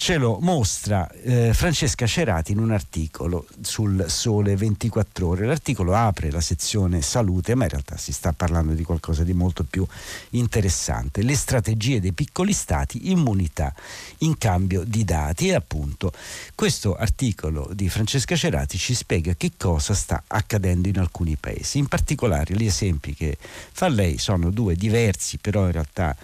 ce 0.05 0.19
lo 0.19 0.37
mostra 0.39 1.11
eh, 1.23 1.55
Francesca 1.55 2.07
Cerati 2.07 2.53
in 2.53 2.59
un 2.59 2.73
articolo 2.73 3.47
sul 3.63 4.05
Sole 4.07 4.55
24 4.55 5.27
ore. 5.27 5.47
L'articolo 5.47 5.95
apre 5.95 6.31
la 6.31 6.43
sezione 6.43 7.01
salute, 7.01 7.55
ma 7.55 7.65
in 7.65 7.71
realtà 7.71 7.97
si 7.97 8.13
sta 8.13 8.35
parlando 8.35 8.75
di 8.75 8.83
qualcosa 8.85 9.25
di 9.25 9.33
molto 9.33 9.65
più 9.65 9.87
interessante. 10.33 11.23
Le 11.23 11.35
strategie 11.35 12.01
dei 12.01 12.13
piccoli 12.13 12.53
stati, 12.53 13.13
immunità 13.13 13.73
in 14.19 14.37
cambio 14.37 14.85
di 14.85 15.07
dati 15.07 15.49
e 15.49 15.55
appunto 15.55 16.13
questo 16.55 16.95
articolo 16.97 17.71
di 17.73 17.89
Francesca 17.89 18.37
Cerati 18.37 18.77
ci 18.77 18.93
spiega 18.93 19.33
che 19.33 19.53
cosa 19.57 19.95
sta 19.95 20.23
accadendo 20.27 20.87
in 20.87 20.99
alcuni 20.99 21.37
paesi. 21.37 21.79
In 21.79 21.87
particolare 21.87 22.55
gli 22.55 22.67
esempi 22.67 23.15
che 23.15 23.39
fa 23.41 23.89
lei 23.89 24.19
sono 24.19 24.51
due 24.51 24.75
diversi, 24.75 25.39
però 25.39 25.65
in 25.65 25.73
realtà 25.73 26.15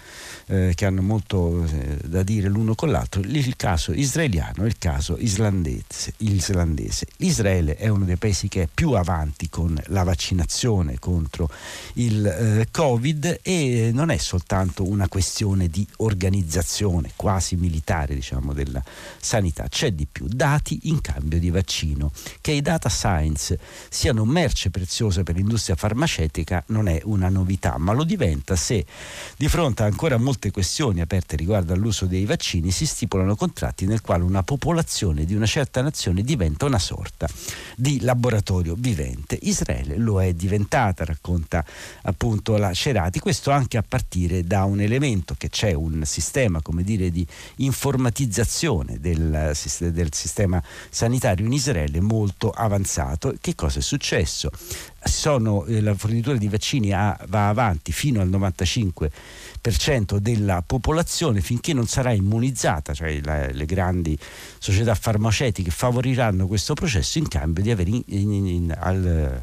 eh, 0.49 0.75
che 0.75 0.85
hanno 0.85 1.01
molto 1.01 1.65
eh, 1.65 1.97
da 2.05 2.23
dire 2.23 2.47
l'uno 2.47 2.75
con 2.75 2.91
l'altro, 2.91 3.23
il 3.23 3.57
caso 3.57 3.69
israeliano 3.77 4.65
e 4.65 4.67
il 4.67 4.79
caso 4.79 5.17
islandese, 5.19 6.15
islandese. 6.19 7.07
Israele 7.19 7.77
è 7.77 7.87
uno 7.87 8.05
dei 8.05 8.17
paesi 8.17 8.49
che 8.49 8.63
è 8.63 8.69
più 8.73 8.93
avanti 8.93 9.49
con 9.49 9.81
la 9.87 10.03
vaccinazione 10.03 10.99
contro 10.99 11.49
il 11.95 12.27
eh, 12.27 12.69
Covid 12.71 13.41
e 13.43 13.91
non 13.93 14.11
è 14.11 14.17
soltanto 14.17 14.89
una 14.89 15.07
questione 15.07 15.69
di 15.69 15.87
organizzazione 15.99 17.13
quasi 17.15 17.55
militare 17.55 18.15
diciamo, 18.15 18.53
della 18.53 18.83
sanità, 19.21 19.69
c'è 19.69 19.93
di 19.93 20.07
più, 20.11 20.27
dati 20.27 20.81
in 20.85 21.01
cambio 21.01 21.39
di 21.39 21.51
vaccino. 21.51 22.11
Che 22.41 22.51
i 22.51 22.63
data 22.63 22.89
science 22.89 23.59
siano 23.89 24.25
merce 24.25 24.71
preziosa 24.71 25.23
per 25.23 25.37
l'industria 25.37 25.77
farmaceutica 25.77 26.65
non 26.69 26.89
è 26.89 27.01
una 27.05 27.29
novità, 27.29 27.79
ma 27.79 27.93
lo 27.93 28.03
diventa 28.03 28.57
se 28.57 28.85
di 29.37 29.49
fronte 29.49 29.83
a 29.83 29.87
ancora 29.87 30.17
molte 30.17 30.51
questioni 30.51 31.01
aperte 31.01 31.37
riguardo 31.37 31.73
all'uso 31.73 32.07
dei 32.07 32.25
vaccini 32.25 32.71
si 32.71 32.87
stipulano 32.87 33.37
contratti 33.37 33.59
nel 33.87 34.01
quale 34.01 34.25
una 34.25 34.43
popolazione 34.43 35.25
di 35.25 35.35
una 35.35 35.47
certa 35.47 35.83
nazione 35.83 36.23
diventa 36.23 36.67
una 36.67 36.79
sorta 36.79 37.29
di 37.77 38.01
laboratorio 38.01 38.75
vivente. 38.79 39.39
Israele 39.43 39.97
lo 39.97 40.23
è 40.23 40.33
diventata, 40.33 41.05
racconta 41.05 41.65
appunto 42.03 42.57
la 42.57 42.73
Cerati, 42.73 43.19
questo 43.21 43.51
anche 43.51 43.77
a 43.77 43.85
partire 43.87 44.45
da 44.45 44.65
un 44.65 44.81
elemento 44.81 45.35
che 45.37 45.49
c'è 45.49 45.73
un 45.73 46.03
sistema, 46.05 46.63
come 46.63 46.83
dire, 46.83 47.11
di 47.11 47.27
informatizzazione 47.57 48.99
del, 49.01 49.53
del 49.79 50.15
sistema 50.15 50.63
sanitario 50.89 51.47
in 51.47 51.53
Israele 51.53 52.01
molto 52.01 52.51
avanzato. 52.51 53.35
Che 53.41 53.55
cosa 53.55 53.79
è 53.79 53.83
successo? 53.83 54.51
Sono, 55.03 55.65
eh, 55.65 55.81
la 55.81 55.95
fornitura 55.95 56.37
di 56.37 56.49
vaccini 56.49 56.93
ha, 56.93 57.19
va 57.29 57.49
avanti 57.49 57.93
fino 57.93 58.21
al 58.21 58.29
95 58.29 59.11
della 60.21 60.63
popolazione 60.63 61.41
finché 61.41 61.73
non 61.73 61.87
sarà 61.87 62.13
immunizzata, 62.13 62.95
cioè 62.95 63.21
la, 63.23 63.40
le 63.53 63.65
grandi 63.67 64.19
società 64.59 64.95
farmaceutiche 64.95 65.71
favoriranno 65.71 66.47
questo 66.47 66.75
processo 66.75 67.19
in 67.19 67.29
cambio 67.29 67.63
di 67.63 67.71
avere 67.71 67.91
in, 67.91 68.03
in, 68.07 68.47
in, 68.47 68.77
al, 68.79 69.43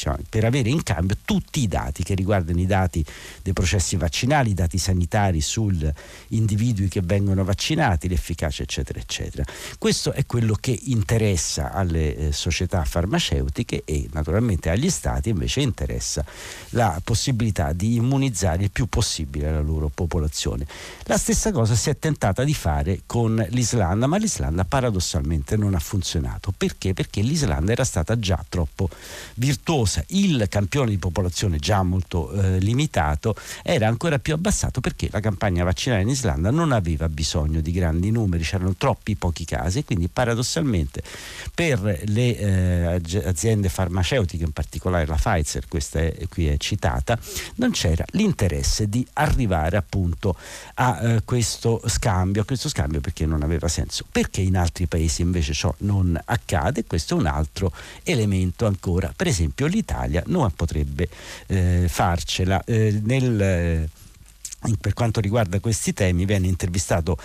diciamo, 0.00 0.16
per 0.28 0.44
avere 0.44 0.70
in 0.70 0.82
cambio 0.82 1.16
tutti 1.24 1.60
i 1.60 1.68
dati 1.68 2.02
che 2.02 2.14
riguardano 2.14 2.58
i 2.58 2.66
dati 2.66 3.04
dei 3.42 3.52
processi 3.52 3.96
vaccinali, 3.96 4.50
i 4.50 4.54
dati 4.54 4.78
sanitari 4.78 5.40
sugli 5.40 5.88
individui 6.28 6.88
che 6.88 7.02
vengono 7.02 7.44
vaccinati, 7.44 8.08
l'efficacia 8.08 8.62
eccetera 8.62 8.98
eccetera. 8.98 9.44
Questo 9.78 10.12
è 10.12 10.24
quello 10.24 10.54
che 10.58 10.78
interessa 10.84 11.72
alle 11.72 12.16
eh, 12.16 12.32
società 12.32 12.84
farmaceutiche 12.84 13.82
e 13.84 14.08
naturalmente 14.12 14.70
agli 14.70 14.88
stati 14.88 15.28
invece 15.28 15.60
interessa 15.60 16.24
la 16.70 16.98
possibilità 17.04 17.72
di 17.72 17.96
immunizzare 17.96 18.64
il 18.64 18.70
più 18.70 18.86
possibile 18.86 19.50
la 19.50 19.60
loro 19.60 19.90
popolazione. 19.92 20.66
La 21.04 21.18
stessa 21.18 21.52
cosa 21.52 21.74
si 21.74 21.90
è 21.90 21.98
tentata 21.98 22.44
di 22.44 22.54
fare 22.54 23.02
con 23.06 23.44
l'Islanda, 23.50 24.06
ma 24.06 24.16
l'Islanda 24.16 24.64
paradossalmente 24.64 25.56
non 25.56 25.74
ha 25.74 25.78
funzionato. 25.78 26.52
Perché? 26.56 26.94
Perché 26.94 27.20
l'Islanda 27.20 27.72
era 27.72 27.84
stata 27.84 28.18
già 28.18 28.42
troppo 28.48 28.88
virtuosa 29.34 29.89
cosa, 29.90 30.04
il 30.08 30.46
campione 30.48 30.90
di 30.90 30.98
popolazione 30.98 31.58
già 31.58 31.82
molto 31.82 32.30
eh, 32.30 32.60
limitato 32.60 33.34
era 33.64 33.88
ancora 33.88 34.20
più 34.20 34.34
abbassato 34.34 34.80
perché 34.80 35.08
la 35.10 35.18
campagna 35.18 35.64
vaccinale 35.64 36.02
in 36.02 36.08
Islanda 36.08 36.52
non 36.52 36.70
aveva 36.70 37.08
bisogno 37.08 37.60
di 37.60 37.72
grandi 37.72 38.12
numeri, 38.12 38.44
c'erano 38.44 38.74
troppi 38.76 39.16
pochi 39.16 39.44
casi 39.44 39.82
quindi 39.82 40.08
paradossalmente 40.08 41.02
per 41.52 41.80
le 42.04 42.38
eh, 42.38 43.00
aziende 43.24 43.68
farmaceutiche, 43.68 44.44
in 44.44 44.52
particolare 44.52 45.06
la 45.06 45.16
Pfizer, 45.16 45.66
questa 45.66 45.98
è, 45.98 46.14
qui 46.28 46.46
è 46.46 46.56
citata, 46.56 47.18
non 47.56 47.72
c'era 47.72 48.04
l'interesse 48.10 48.88
di 48.88 49.04
arrivare 49.14 49.76
appunto 49.76 50.36
a 50.74 51.00
eh, 51.02 51.22
questo 51.24 51.82
scambio, 51.86 52.42
a 52.42 52.44
questo 52.44 52.68
scambio 52.68 53.00
perché 53.00 53.26
non 53.26 53.42
aveva 53.42 53.66
senso. 53.66 54.04
Perché 54.10 54.40
in 54.40 54.56
altri 54.56 54.86
paesi 54.86 55.22
invece 55.22 55.52
ciò 55.52 55.74
non 55.78 56.18
accade? 56.24 56.84
Questo 56.84 57.16
è 57.16 57.18
un 57.18 57.26
altro 57.26 57.72
elemento 58.04 58.66
ancora. 58.66 59.12
Per 59.14 59.26
esempio 59.26 59.66
l'Italia 59.66 59.79
l'Italia 59.80 60.22
non 60.26 60.50
potrebbe 60.54 61.08
eh, 61.46 61.86
farcela. 61.88 62.62
Eh, 62.64 63.00
nel, 63.02 63.88
per 64.78 64.92
quanto 64.92 65.20
riguarda 65.20 65.58
questi 65.58 65.94
temi 65.94 66.26
viene 66.26 66.46
intervistato 66.46 67.16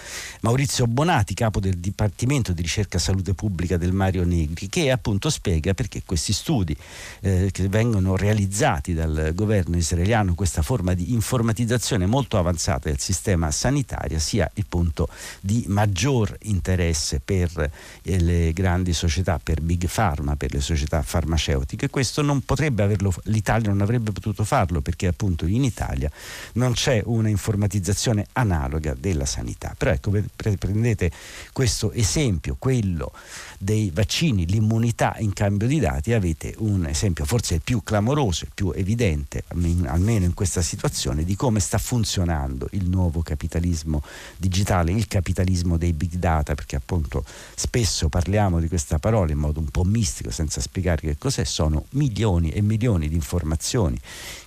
Maurizio 0.42 0.88
Bonati, 0.88 1.34
capo 1.34 1.60
del 1.60 1.78
Dipartimento 1.78 2.54
di 2.54 2.62
Ricerca 2.62 2.98
Salute 2.98 3.34
Pubblica 3.34 3.76
del 3.78 3.91
Mario 3.91 4.24
Negri, 4.24 4.69
che 4.69 4.89
appunto 4.89 5.30
spiega 5.30 5.74
perché 5.74 6.04
questi 6.06 6.32
studi 6.32 6.76
eh, 7.21 7.50
che 7.52 7.67
vengono 7.67 8.15
realizzati 8.15 8.93
dal 8.93 9.32
governo 9.34 9.76
israeliano, 9.76 10.34
questa 10.34 10.62
forma 10.62 10.93
di 10.93 11.12
informatizzazione 11.12 12.06
molto 12.06 12.38
avanzata 12.38 12.88
del 12.89 13.00
sistema 13.00 13.52
sanitario, 13.52 14.17
sia 14.19 14.50
il 14.54 14.65
punto 14.67 15.10
di 15.41 15.65
maggior 15.67 16.38
interesse 16.43 17.19
per 17.19 17.69
eh, 18.02 18.19
le 18.19 18.54
grandi 18.54 18.93
società, 18.93 19.39
per 19.43 19.62
Big 19.62 19.89
Pharma, 19.91 20.38
per 20.38 20.54
le 20.54 20.62
società 20.62 21.02
farmaceutiche. 21.02 21.89
Questo 21.89 22.21
non 22.21 22.41
potrebbe 22.41 22.84
averlo, 22.84 23.13
l'Italia 23.24 23.69
non 23.69 23.82
avrebbe 23.82 24.12
potuto 24.12 24.45
farlo 24.45 24.82
perché 24.82 25.08
appunto 25.08 25.45
in 25.45 25.63
Italia 25.63 26.10
non 26.54 26.74
c'è 26.74 27.02
un 27.06 27.24
una 27.25 27.29
informatizzazione 27.29 28.27
analoga 28.33 28.95
della 28.97 29.25
sanità. 29.25 29.73
Però 29.77 29.91
ecco, 29.91 30.13
prendete 30.35 31.11
questo 31.51 31.91
esempio, 31.91 32.55
quello 32.57 33.11
dei 33.57 33.91
vaccini, 33.93 34.45
l'immunità 34.45 35.15
in 35.19 35.33
cambio 35.33 35.67
di 35.67 35.79
dati, 35.79 36.13
avete 36.13 36.53
un 36.59 36.85
esempio 36.85 37.25
forse 37.25 37.55
il 37.55 37.61
più 37.61 37.83
clamoroso, 37.83 38.45
il 38.45 38.51
più 38.53 38.71
evidente, 38.75 39.43
almeno 39.47 40.25
in 40.25 40.33
questa 40.33 40.61
situazione, 40.61 41.23
di 41.23 41.35
come 41.35 41.59
sta 41.59 41.77
funzionando 41.77 42.67
il 42.71 42.88
nuovo 42.88 43.21
capitalismo 43.21 44.01
digitale, 44.38 44.91
il 44.91 45.07
capitalismo 45.07 45.77
dei 45.77 45.93
big 45.93 46.13
data, 46.15 46.53
perché 46.53 46.75
appunto 46.75 47.25
spesso 47.55 48.09
parliamo 48.09 48.59
di 48.59 48.67
questa 48.67 48.99
parola 48.99 49.31
in 49.31 49.39
modo 49.39 49.59
un 49.59 49.69
po' 49.69 49.83
mistico, 49.83 50.29
senza 50.29 50.61
spiegare 50.61 51.01
che 51.01 51.17
cos'è, 51.17 51.43
sono 51.43 51.85
milioni 51.91 52.51
e 52.51 52.61
milioni 52.61 53.09
di 53.09 53.15
informazioni 53.15 53.99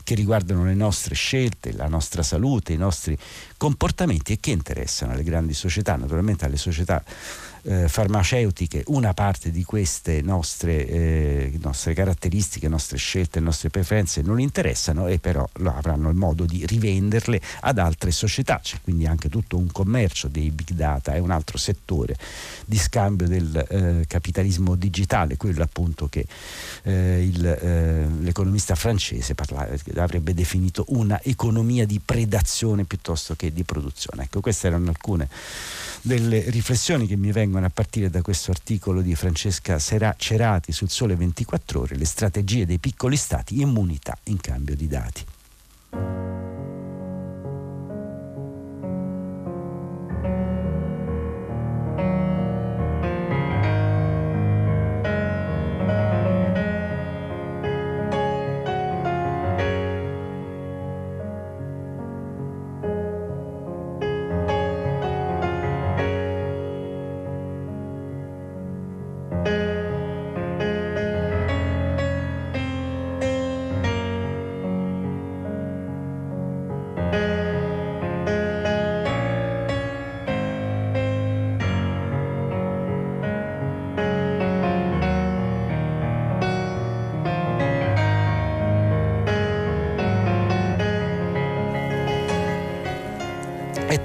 che 0.08 0.14
riguardano 0.14 0.64
le 0.64 0.72
nostre 0.72 1.14
scelte, 1.14 1.74
la 1.74 1.86
nostra 1.86 2.22
salute, 2.22 2.72
i 2.72 2.78
nostri 2.78 3.14
comportamenti 3.58 4.32
e 4.32 4.38
che 4.40 4.52
interessano 4.52 5.12
alle 5.12 5.22
grandi 5.22 5.52
società, 5.52 5.96
naturalmente 5.96 6.46
alle 6.46 6.56
società 6.56 7.04
eh, 7.62 7.88
farmaceutiche 7.88 8.84
una 8.86 9.12
parte 9.12 9.50
di 9.50 9.64
queste 9.64 10.22
nostre, 10.22 10.86
eh, 10.86 11.58
nostre, 11.60 11.92
caratteristiche, 11.92 12.68
nostre 12.68 12.96
scelte, 12.96 13.40
nostre 13.40 13.68
preferenze 13.68 14.22
non 14.22 14.40
interessano 14.40 15.06
e 15.08 15.18
però 15.18 15.46
avranno 15.64 16.08
il 16.08 16.14
modo 16.14 16.44
di 16.44 16.64
rivenderle 16.64 17.40
ad 17.60 17.78
altre 17.78 18.10
società. 18.10 18.60
C'è 18.62 18.78
quindi 18.82 19.06
anche 19.06 19.28
tutto 19.28 19.58
un 19.58 19.70
commercio 19.70 20.28
dei 20.28 20.50
big 20.50 20.70
data, 20.70 21.12
è 21.12 21.18
un 21.18 21.30
altro 21.30 21.58
settore 21.58 22.16
di 22.64 22.78
scambio 22.78 23.26
del 23.26 23.66
eh, 23.68 24.04
capitalismo 24.06 24.74
digitale, 24.74 25.36
quello 25.36 25.62
appunto 25.62 26.08
che 26.08 26.26
eh, 26.84 27.22
il, 27.22 27.44
eh, 27.46 28.06
l'economista 28.20 28.74
francese 28.74 29.34
parla, 29.34 29.68
avrebbe 30.02 30.34
definito 30.34 30.84
una 30.88 31.20
economia 31.22 31.86
di 31.86 32.00
predazione 32.04 32.84
piuttosto 32.84 33.34
che 33.34 33.52
di 33.52 33.64
produzione. 33.64 34.24
Ecco, 34.24 34.40
queste 34.40 34.66
erano 34.66 34.88
alcune 34.88 35.28
delle 36.02 36.48
riflessioni 36.50 37.06
che 37.06 37.16
mi 37.16 37.32
vengono 37.32 37.66
a 37.66 37.70
partire 37.70 38.10
da 38.10 38.22
questo 38.22 38.50
articolo 38.50 39.00
di 39.00 39.14
Francesca 39.14 39.78
Cerati 39.78 40.72
sul 40.72 40.90
Sole 40.90 41.16
24 41.16 41.80
ore, 41.80 41.96
le 41.96 42.04
strategie 42.04 42.66
dei 42.66 42.78
piccoli 42.78 43.16
stati, 43.16 43.60
immunità 43.60 44.16
in 44.24 44.40
cambio 44.40 44.76
di 44.76 44.88
dati. 44.88 45.24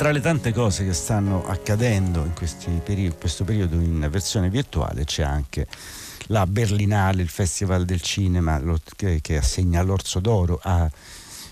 Tra 0.04 0.12
le 0.12 0.20
tante 0.20 0.52
cose 0.52 0.84
che 0.84 0.92
stanno 0.92 1.46
accadendo 1.46 2.26
in 2.26 2.82
peri- 2.84 3.13
questo 3.18 3.46
periodo 3.46 3.76
in 3.76 4.06
versione 4.12 4.50
virtuale 4.50 5.06
c'è 5.06 5.24
anche 5.24 5.66
la 6.28 6.46
Berlinale, 6.46 7.22
il 7.22 7.30
Festival 7.30 7.86
del 7.86 8.02
Cinema 8.02 8.60
lo, 8.60 8.78
che, 8.98 9.20
che 9.22 9.38
assegna 9.38 9.82
l'Orso 9.82 10.20
d'Oro 10.20 10.60
a 10.62 10.92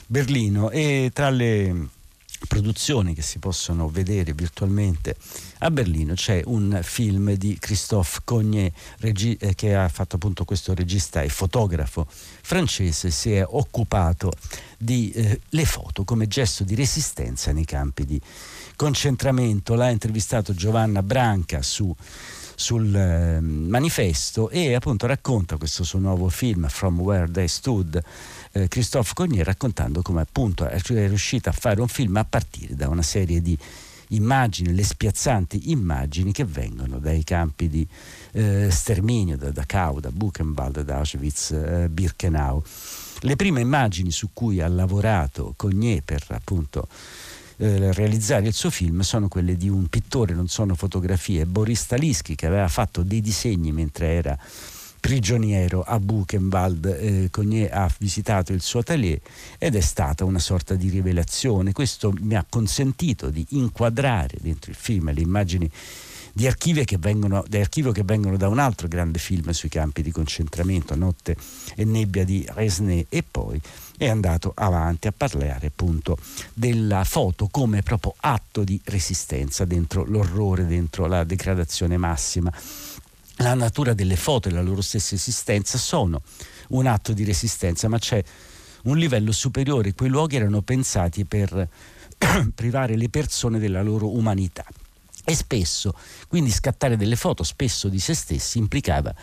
Berlino. 0.06 0.70
E 0.70 1.12
tra 1.14 1.30
le 1.30 1.88
produzioni 2.48 3.14
che 3.14 3.22
si 3.22 3.40
possono 3.40 3.90
vedere 3.90 4.34
virtualmente. 4.34 5.16
A 5.60 5.72
Berlino 5.72 6.14
c'è 6.14 6.42
un 6.46 6.80
film 6.82 7.34
di 7.34 7.58
Christophe 7.60 8.20
Cognet 8.24 8.74
regi- 9.00 9.38
eh, 9.40 9.56
che 9.56 9.76
ha 9.76 9.88
fatto 9.90 10.16
appunto 10.16 10.46
questo 10.46 10.74
regista 10.74 11.22
e 11.22 11.30
fotografo 11.30 12.08
francese 12.10 13.12
si 13.12 13.34
è 13.34 13.46
occupato 13.46 14.32
di 14.78 15.12
eh, 15.12 15.42
le 15.50 15.66
foto 15.66 16.04
come 16.04 16.28
gesto 16.28 16.64
di 16.64 16.76
resistenza 16.76 17.52
nei 17.52 17.66
campi 17.66 18.06
di 18.06 18.20
concentramento. 18.76 19.76
L'ha 19.76 19.90
intervistato 19.90 20.54
Giovanna 20.54 21.04
Branca 21.04 21.62
su 21.62 21.96
sul 22.62 22.96
eh, 22.96 23.40
manifesto 23.42 24.50
e 24.50 24.76
appunto 24.76 25.08
racconta 25.08 25.58
questo 25.58 25.84
suo 25.84 25.98
nuovo 25.98 26.30
film 26.30 26.68
From 26.68 27.00
Where 27.00 27.30
They 27.30 27.48
Stood 27.48 28.00
eh, 28.52 28.68
Christophe 28.68 29.14
Cognier 29.14 29.46
raccontando 29.46 30.02
come 30.02 30.22
appunto 30.22 30.68
è 30.68 30.80
riuscito 30.84 31.50
a 31.50 31.54
fare 31.54 31.82
un 31.82 31.88
film 31.88 32.18
a 32.18 32.26
partire 32.26 32.76
da 32.76 32.88
una 32.90 33.02
serie 33.02 33.42
di 33.42 33.58
immagini, 34.12 34.74
le 34.74 34.84
spiazzanti 34.84 35.72
immagini 35.72 36.32
che 36.32 36.46
vengono 36.46 37.00
dai 37.00 37.24
campi 37.24 37.70
di 37.70 37.88
eh, 38.34 38.70
sterminio, 38.70 39.38
da 39.38 39.52
Dachau, 39.52 40.00
da 40.00 40.12
Buchenwald, 40.12 40.82
da 40.82 40.98
Auschwitz, 40.98 41.52
eh, 41.52 41.88
Birkenau. 41.90 42.62
Le 43.22 43.36
prime 43.36 43.62
immagini 43.62 44.12
su 44.12 44.30
cui 44.34 44.62
ha 44.62 44.68
lavorato 44.68 45.54
Cognier 45.56 46.02
per 46.04 46.26
appunto 46.30 46.88
eh, 47.58 47.94
realizzare 47.94 48.48
il 48.48 48.54
suo 48.54 48.70
film 48.70 49.02
sono 49.02 49.28
quelle 49.28 49.56
di 49.56 49.70
un 49.70 49.88
pittore, 49.88 50.34
non 50.34 50.48
sono 50.48 50.76
fotografie, 50.76 51.46
Boris 51.46 51.86
Talischi 51.86 52.36
che 52.36 52.48
aveva 52.48 52.68
fatto 52.68 53.04
dei 53.04 53.22
disegni 53.22 53.72
mentre 53.72 54.08
era 54.14 54.38
prigioniero 55.02 55.82
a 55.82 56.00
Buchenwald. 56.00 56.86
Eh, 56.86 57.28
Cognier 57.30 57.74
ha 57.74 57.92
visitato 57.98 58.54
il 58.54 58.62
suo 58.62 58.80
atelier 58.80 59.20
ed 59.58 59.76
è 59.76 59.82
stata 59.82 60.24
una 60.24 60.40
sorta 60.40 60.76
di 60.76 60.88
rivelazione. 60.88 61.74
Questo 61.74 62.14
mi 62.22 62.36
ha 62.36 62.46
consentito 62.48 63.30
di 63.30 63.46
inquadrare 63.50 64.38
dentro 64.40 64.72
il 64.72 64.78
film 64.78 65.12
le 65.12 65.22
immagini 65.22 65.70
di 66.34 66.50
che 66.86 66.98
vengono, 66.98 67.44
di 67.48 67.58
archivio 67.58 67.92
che 67.92 68.04
vengono 68.04 68.38
da 68.38 68.48
un 68.48 68.60
altro 68.60 68.88
grande 68.88 69.20
film 69.20 69.50
sui 69.52 69.70
campi 69.70 70.02
di 70.02 70.12
concentramento, 70.12 70.96
Notte 70.96 71.36
e 71.76 71.84
nebbia 71.84 72.24
di 72.24 72.46
Resnay, 72.48 73.06
e 73.10 73.24
poi 73.30 73.60
è 73.98 74.08
andato 74.08 74.52
avanti 74.56 75.08
a 75.08 75.14
parlare 75.16 75.68
appunto 75.68 76.18
della 76.54 77.04
foto 77.04 77.48
come 77.52 77.82
proprio 77.82 78.16
atto 78.20 78.64
di 78.64 78.80
resistenza 78.86 79.66
dentro 79.66 80.06
l'orrore, 80.06 80.66
dentro 80.66 81.06
la 81.06 81.24
degradazione 81.24 81.98
massima 81.98 82.52
la 83.42 83.54
natura 83.56 83.94
delle 83.94 84.16
foto 84.16 84.48
e 84.48 84.52
la 84.52 84.62
loro 84.62 84.82
stessa 84.82 85.16
esistenza 85.16 85.78
sono 85.78 86.22
un 86.70 86.86
atto 86.86 87.14
di 87.14 87.24
resistenza, 87.24 87.88
ma 87.88 87.98
c'è 87.98 88.24
un 88.84 88.98
livello 88.98 89.32
superiore. 89.32 89.94
Quei 89.94 90.10
luoghi 90.10 90.36
erano 90.36 90.62
pensati 90.62 91.26
per 91.26 91.68
privare 92.54 92.96
le 92.96 93.10
persone 93.10 93.60
della 93.60 93.82
loro 93.82 94.16
umanità. 94.16 94.66
E 95.24 95.36
spesso, 95.36 95.96
quindi 96.28 96.52
scattare 96.52 96.98
delle 96.98 97.16
foto 97.16 97.44
spesso 97.44 97.90
di 97.90 98.00
se 98.00 98.14
stessi 98.16 98.58
implicava 98.58 99.14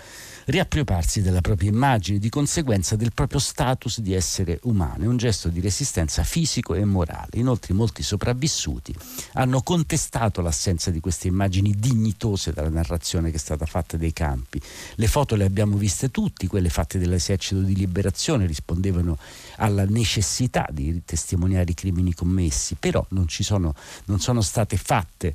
riappropriarsi 0.48 1.20
della 1.20 1.42
propria 1.42 1.68
immagine, 1.68 2.18
di 2.18 2.30
conseguenza 2.30 2.96
del 2.96 3.12
proprio 3.12 3.38
status 3.38 4.00
di 4.00 4.14
essere 4.14 4.58
umano. 4.62 5.04
È 5.04 5.06
un 5.06 5.18
gesto 5.18 5.48
di 5.48 5.61
resistenza 5.61 6.24
fisico 6.24 6.74
e 6.74 6.84
morale. 6.87 7.32
Inoltre 7.34 7.74
molti 7.74 8.02
sopravvissuti 8.02 8.94
hanno 9.34 9.61
contestato 9.62 10.40
l'assenza 10.40 10.90
di 10.90 11.00
queste 11.00 11.28
immagini 11.28 11.74
dignitose 11.76 12.52
dalla 12.52 12.70
narrazione 12.70 13.30
che 13.30 13.37
è 13.37 13.40
stata 13.40 13.66
fatta 13.66 13.98
dei 13.98 14.14
campi. 14.14 14.61
Le 14.94 15.06
foto 15.06 15.37
le 15.37 15.44
abbiamo 15.44 15.76
viste 15.76 16.11
tutti, 16.11 16.46
quelle 16.46 16.70
fatte 16.70 16.98
dall'esercito 16.98 17.61
di 17.61 17.74
liberazione 17.74 18.46
rispondevano 18.46 19.18
alla 19.56 19.84
necessità 19.84 20.66
di 20.70 21.02
testimoniare 21.04 21.70
i 21.70 21.74
crimini 21.74 22.14
commessi, 22.14 22.74
però 22.74 23.04
non, 23.11 23.26
sono, 23.28 23.74
non 24.06 24.18
sono 24.18 24.40
state 24.40 24.78
fatte 24.78 25.34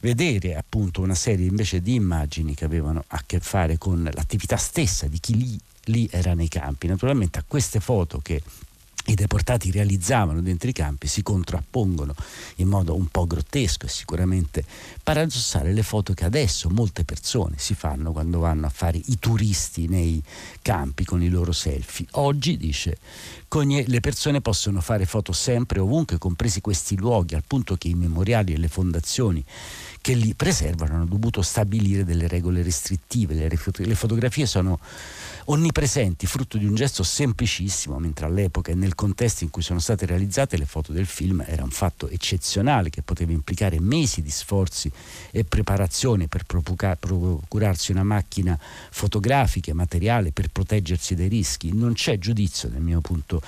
vedere 0.00 0.56
appunto 0.56 1.00
una 1.00 1.14
serie 1.14 1.46
invece 1.46 1.80
di 1.80 1.94
immagini 1.94 2.54
che 2.54 2.64
avevano 2.64 3.04
a 3.08 3.22
che 3.24 3.40
fare 3.40 3.78
con 3.78 4.08
l'attività 4.12 4.56
stessa 4.56 5.06
di 5.06 5.20
chi 5.20 5.36
lì, 5.36 5.60
lì 5.84 6.08
era 6.10 6.34
nei 6.34 6.48
campi. 6.48 6.86
Naturalmente 6.86 7.38
a 7.38 7.44
queste 7.46 7.80
foto 7.80 8.20
che 8.20 8.42
i 9.06 9.14
deportati 9.14 9.70
realizzavano 9.70 10.42
dentro 10.42 10.68
i 10.68 10.72
campi 10.72 11.06
si 11.06 11.22
contrappongono 11.22 12.14
in 12.56 12.68
modo 12.68 12.94
un 12.94 13.06
po' 13.06 13.26
grottesco 13.26 13.86
e 13.86 13.88
sicuramente 13.88 14.64
paradossale 15.02 15.72
le 15.72 15.82
foto 15.82 16.12
che 16.12 16.24
adesso 16.26 16.68
molte 16.68 17.04
persone 17.04 17.56
si 17.58 17.74
fanno 17.74 18.12
quando 18.12 18.40
vanno 18.40 18.66
a 18.66 18.70
fare 18.70 19.00
i 19.02 19.18
turisti 19.18 19.88
nei 19.88 20.22
campi 20.62 21.04
con 21.04 21.22
i 21.22 21.28
loro 21.28 21.52
selfie. 21.52 22.06
Oggi, 22.12 22.56
dice 22.56 22.98
le 23.52 24.00
persone 24.00 24.40
possono 24.40 24.80
fare 24.80 25.06
foto 25.06 25.32
sempre 25.32 25.80
ovunque, 25.80 26.18
compresi 26.18 26.60
questi 26.60 26.96
luoghi, 26.96 27.34
al 27.34 27.42
punto 27.44 27.76
che 27.76 27.88
i 27.88 27.94
memoriali 27.94 28.52
e 28.52 28.58
le 28.58 28.68
fondazioni 28.68 29.44
che 30.00 30.14
li 30.14 30.34
preservano 30.34 30.94
hanno 30.94 31.04
dovuto 31.06 31.42
stabilire 31.42 32.04
delle 32.04 32.26
regole 32.26 32.62
restrittive. 32.62 33.34
Le, 33.34 33.48
le 33.48 33.94
fotografie 33.94 34.46
sono 34.46 34.78
onnipresenti, 35.46 36.26
frutto 36.26 36.58
di 36.58 36.64
un 36.64 36.74
gesto 36.74 37.02
semplicissimo, 37.02 37.98
mentre 37.98 38.26
all'epoca 38.26 38.72
e 38.72 38.74
nel 38.74 38.94
contesto 38.94 39.44
in 39.44 39.50
cui 39.50 39.62
sono 39.62 39.78
state 39.78 40.06
realizzate 40.06 40.56
le 40.56 40.64
foto 40.64 40.92
del 40.92 41.06
film 41.06 41.44
era 41.46 41.62
un 41.62 41.70
fatto 41.70 42.08
eccezionale 42.08 42.88
che 42.88 43.02
poteva 43.02 43.32
implicare 43.32 43.80
mesi 43.80 44.22
di 44.22 44.30
sforzi 44.30 44.90
e 45.30 45.44
preparazione 45.44 46.28
per 46.28 46.44
procurarsi 46.44 47.90
una 47.90 48.04
macchina 48.04 48.58
fotografica, 48.90 49.74
materiale 49.74 50.32
per 50.32 50.48
proteggersi 50.48 51.14
dai 51.14 51.28
rischi. 51.28 51.74
Non 51.74 51.92
c'è 51.92 52.18
giudizio 52.18 52.68
dal 52.68 52.82
mio 52.82 53.00
punto 53.00 53.42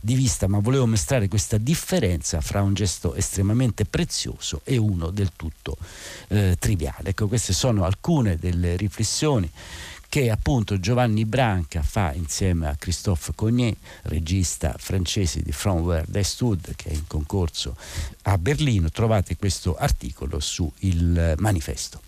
di 0.00 0.14
vista, 0.14 0.46
ma 0.46 0.58
volevo 0.60 0.86
mostrare 0.86 1.28
questa 1.28 1.58
differenza 1.58 2.40
fra 2.40 2.62
un 2.62 2.74
gesto 2.74 3.14
estremamente 3.14 3.84
prezioso 3.84 4.60
e 4.64 4.76
uno 4.76 5.10
del 5.10 5.32
tutto 5.34 5.76
eh, 6.28 6.56
triviale. 6.58 7.10
Ecco, 7.10 7.28
queste 7.28 7.52
sono 7.52 7.84
alcune 7.84 8.36
delle 8.36 8.76
riflessioni 8.76 9.50
che 10.08 10.30
appunto 10.30 10.80
Giovanni 10.80 11.26
Branca 11.26 11.82
fa 11.82 12.12
insieme 12.14 12.66
a 12.68 12.76
Christophe 12.78 13.32
Cognet, 13.34 13.76
regista 14.04 14.74
francese 14.78 15.42
di 15.42 15.52
From 15.52 15.80
Where 15.80 16.06
They 16.10 16.24
Stood, 16.24 16.74
che 16.76 16.88
è 16.88 16.94
in 16.94 17.06
concorso 17.06 17.76
a 18.22 18.38
Berlino. 18.38 18.88
Trovate 18.90 19.36
questo 19.36 19.76
articolo 19.76 20.40
su 20.40 20.70
il 20.78 21.34
manifesto. 21.38 22.00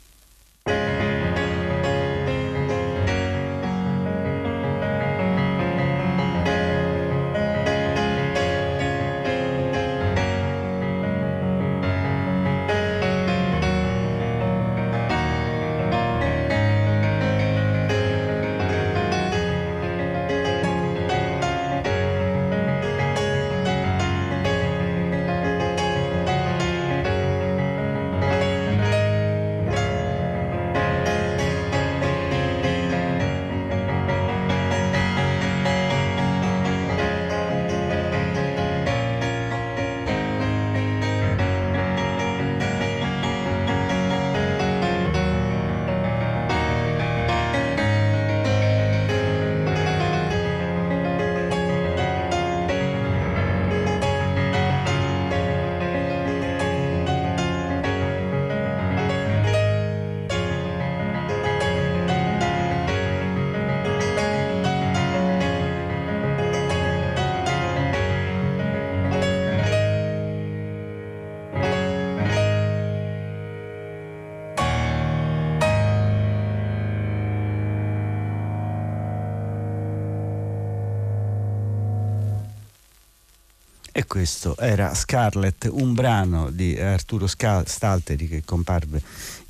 Questo 84.11 84.57
era 84.57 84.93
Scarlett, 84.93 85.69
un 85.71 85.95
brano 85.95 86.51
di 86.51 86.77
Arturo 86.77 87.29
Stalteri 87.29 88.27
che 88.27 88.43
comparve 88.45 89.01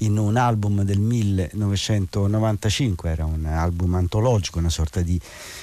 in 0.03 0.19
un 0.19 0.37
album 0.37 0.83
del 0.83 0.99
1995, 0.99 3.09
era 3.09 3.25
un 3.25 3.47
album 3.47 3.95
antologico, 3.95 4.59
una 4.59 4.69
sorta 4.69 5.01
di 5.01 5.19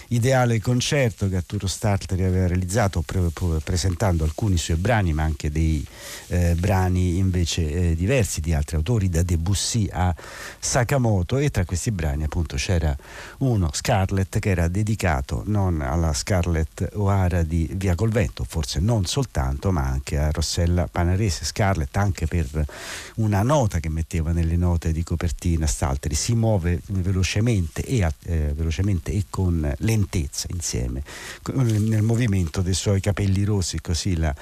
ideale 0.07 0.59
concerto 0.59 1.29
che 1.29 1.35
Arturo 1.35 1.67
Starteri 1.67 2.23
aveva 2.23 2.47
realizzato 2.47 3.01
pre- 3.01 3.29
pre- 3.31 3.59
presentando 3.63 4.23
alcuni 4.23 4.57
suoi 4.57 4.77
brani 4.77 5.13
ma 5.13 5.21
anche 5.21 5.51
dei 5.51 5.85
eh, 6.29 6.55
brani 6.55 7.17
invece 7.17 7.91
eh, 7.91 7.95
diversi 7.95 8.41
di 8.41 8.55
altri 8.55 8.77
autori 8.77 9.09
da 9.09 9.21
Debussy 9.21 9.87
a 9.91 10.11
Sakamoto. 10.57 11.37
E 11.37 11.51
tra 11.51 11.65
questi 11.65 11.91
brani 11.91 12.23
appunto 12.23 12.55
c'era 12.55 12.97
uno 13.39 13.69
Scarlett 13.71 14.39
che 14.39 14.49
era 14.49 14.67
dedicato 14.67 15.43
non 15.45 15.81
alla 15.81 16.13
Scarlett 16.13 16.89
O'Hara 16.93 17.43
di 17.43 17.69
Via 17.75 17.93
col 17.93 18.09
Vento 18.09 18.43
forse 18.43 18.85
non 18.87 19.05
soltanto 19.05 19.73
ma 19.73 19.85
anche 19.85 20.17
a 20.17 20.31
Rossella 20.31 20.87
Panarese 20.87 21.43
Scarlett 21.43 21.95
anche 21.97 22.25
per 22.25 22.65
una 23.15 23.41
nota 23.41 23.81
che 23.81 23.89
metteva 23.89 24.31
nelle 24.31 24.55
note 24.55 24.93
di 24.93 25.03
copertina 25.03 25.67
Stalteri. 25.67 26.15
Si 26.15 26.33
muove 26.35 26.79
velocemente 26.87 27.81
e, 27.81 28.09
eh, 28.23 28.53
velocemente 28.55 29.11
e 29.11 29.25
con 29.29 29.73
lentezza 29.79 30.47
insieme 30.51 31.03
nel 31.53 32.01
movimento 32.01 32.61
dei 32.61 32.73
suoi 32.73 33.01
capelli 33.01 33.43
rossi, 33.43 33.81
così 33.81 34.15
la 34.15 34.33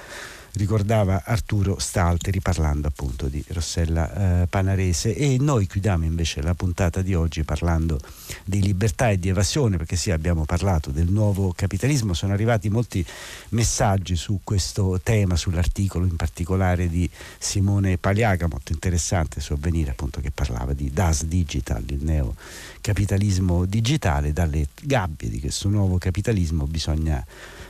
ricordava 0.56 1.22
Arturo 1.24 1.78
Stalteri 1.78 2.40
parlando 2.40 2.88
appunto 2.88 3.26
di 3.26 3.44
Rossella 3.48 4.42
eh, 4.42 4.46
Panarese. 4.46 5.14
E 5.14 5.36
noi 5.38 5.66
chiudiamo 5.66 6.04
invece 6.04 6.42
la 6.42 6.54
puntata 6.54 7.02
di 7.02 7.14
oggi 7.14 7.44
parlando 7.44 8.00
di 8.44 8.62
libertà 8.62 9.10
e 9.10 9.18
di 9.18 9.28
evasione 9.28 9.76
perché 9.76 9.96
sì 9.96 10.10
abbiamo 10.10 10.44
parlato 10.44 10.90
del 10.90 11.08
nuovo 11.10 11.52
capitalismo. 11.54 12.14
Sono 12.14 12.32
arrivati 12.32 12.68
molti 12.68 13.04
messaggi 13.50 14.16
su 14.16 14.40
questo 14.42 15.00
tema 15.02 15.36
sull'articolo 15.36 16.06
in 16.06 16.16
particolare 16.16 16.88
di 16.88 17.08
Simone 17.38 17.98
Paliaga 17.98 18.48
molto 18.48 18.72
interessante 18.72 19.40
su 19.40 19.52
Avvenire 19.52 19.90
appunto 19.90 20.20
che 20.20 20.30
parlava 20.30 20.72
di 20.72 20.90
Das 20.92 21.24
Digital 21.24 21.84
il 21.88 22.02
neocapitalismo 22.02 23.64
digitale. 23.66 24.32
Dalle 24.32 24.68
gabbie 24.80 25.28
di 25.28 25.40
questo 25.40 25.68
nuovo 25.68 25.98
capitalismo 25.98 26.66
bisogna 26.66 27.24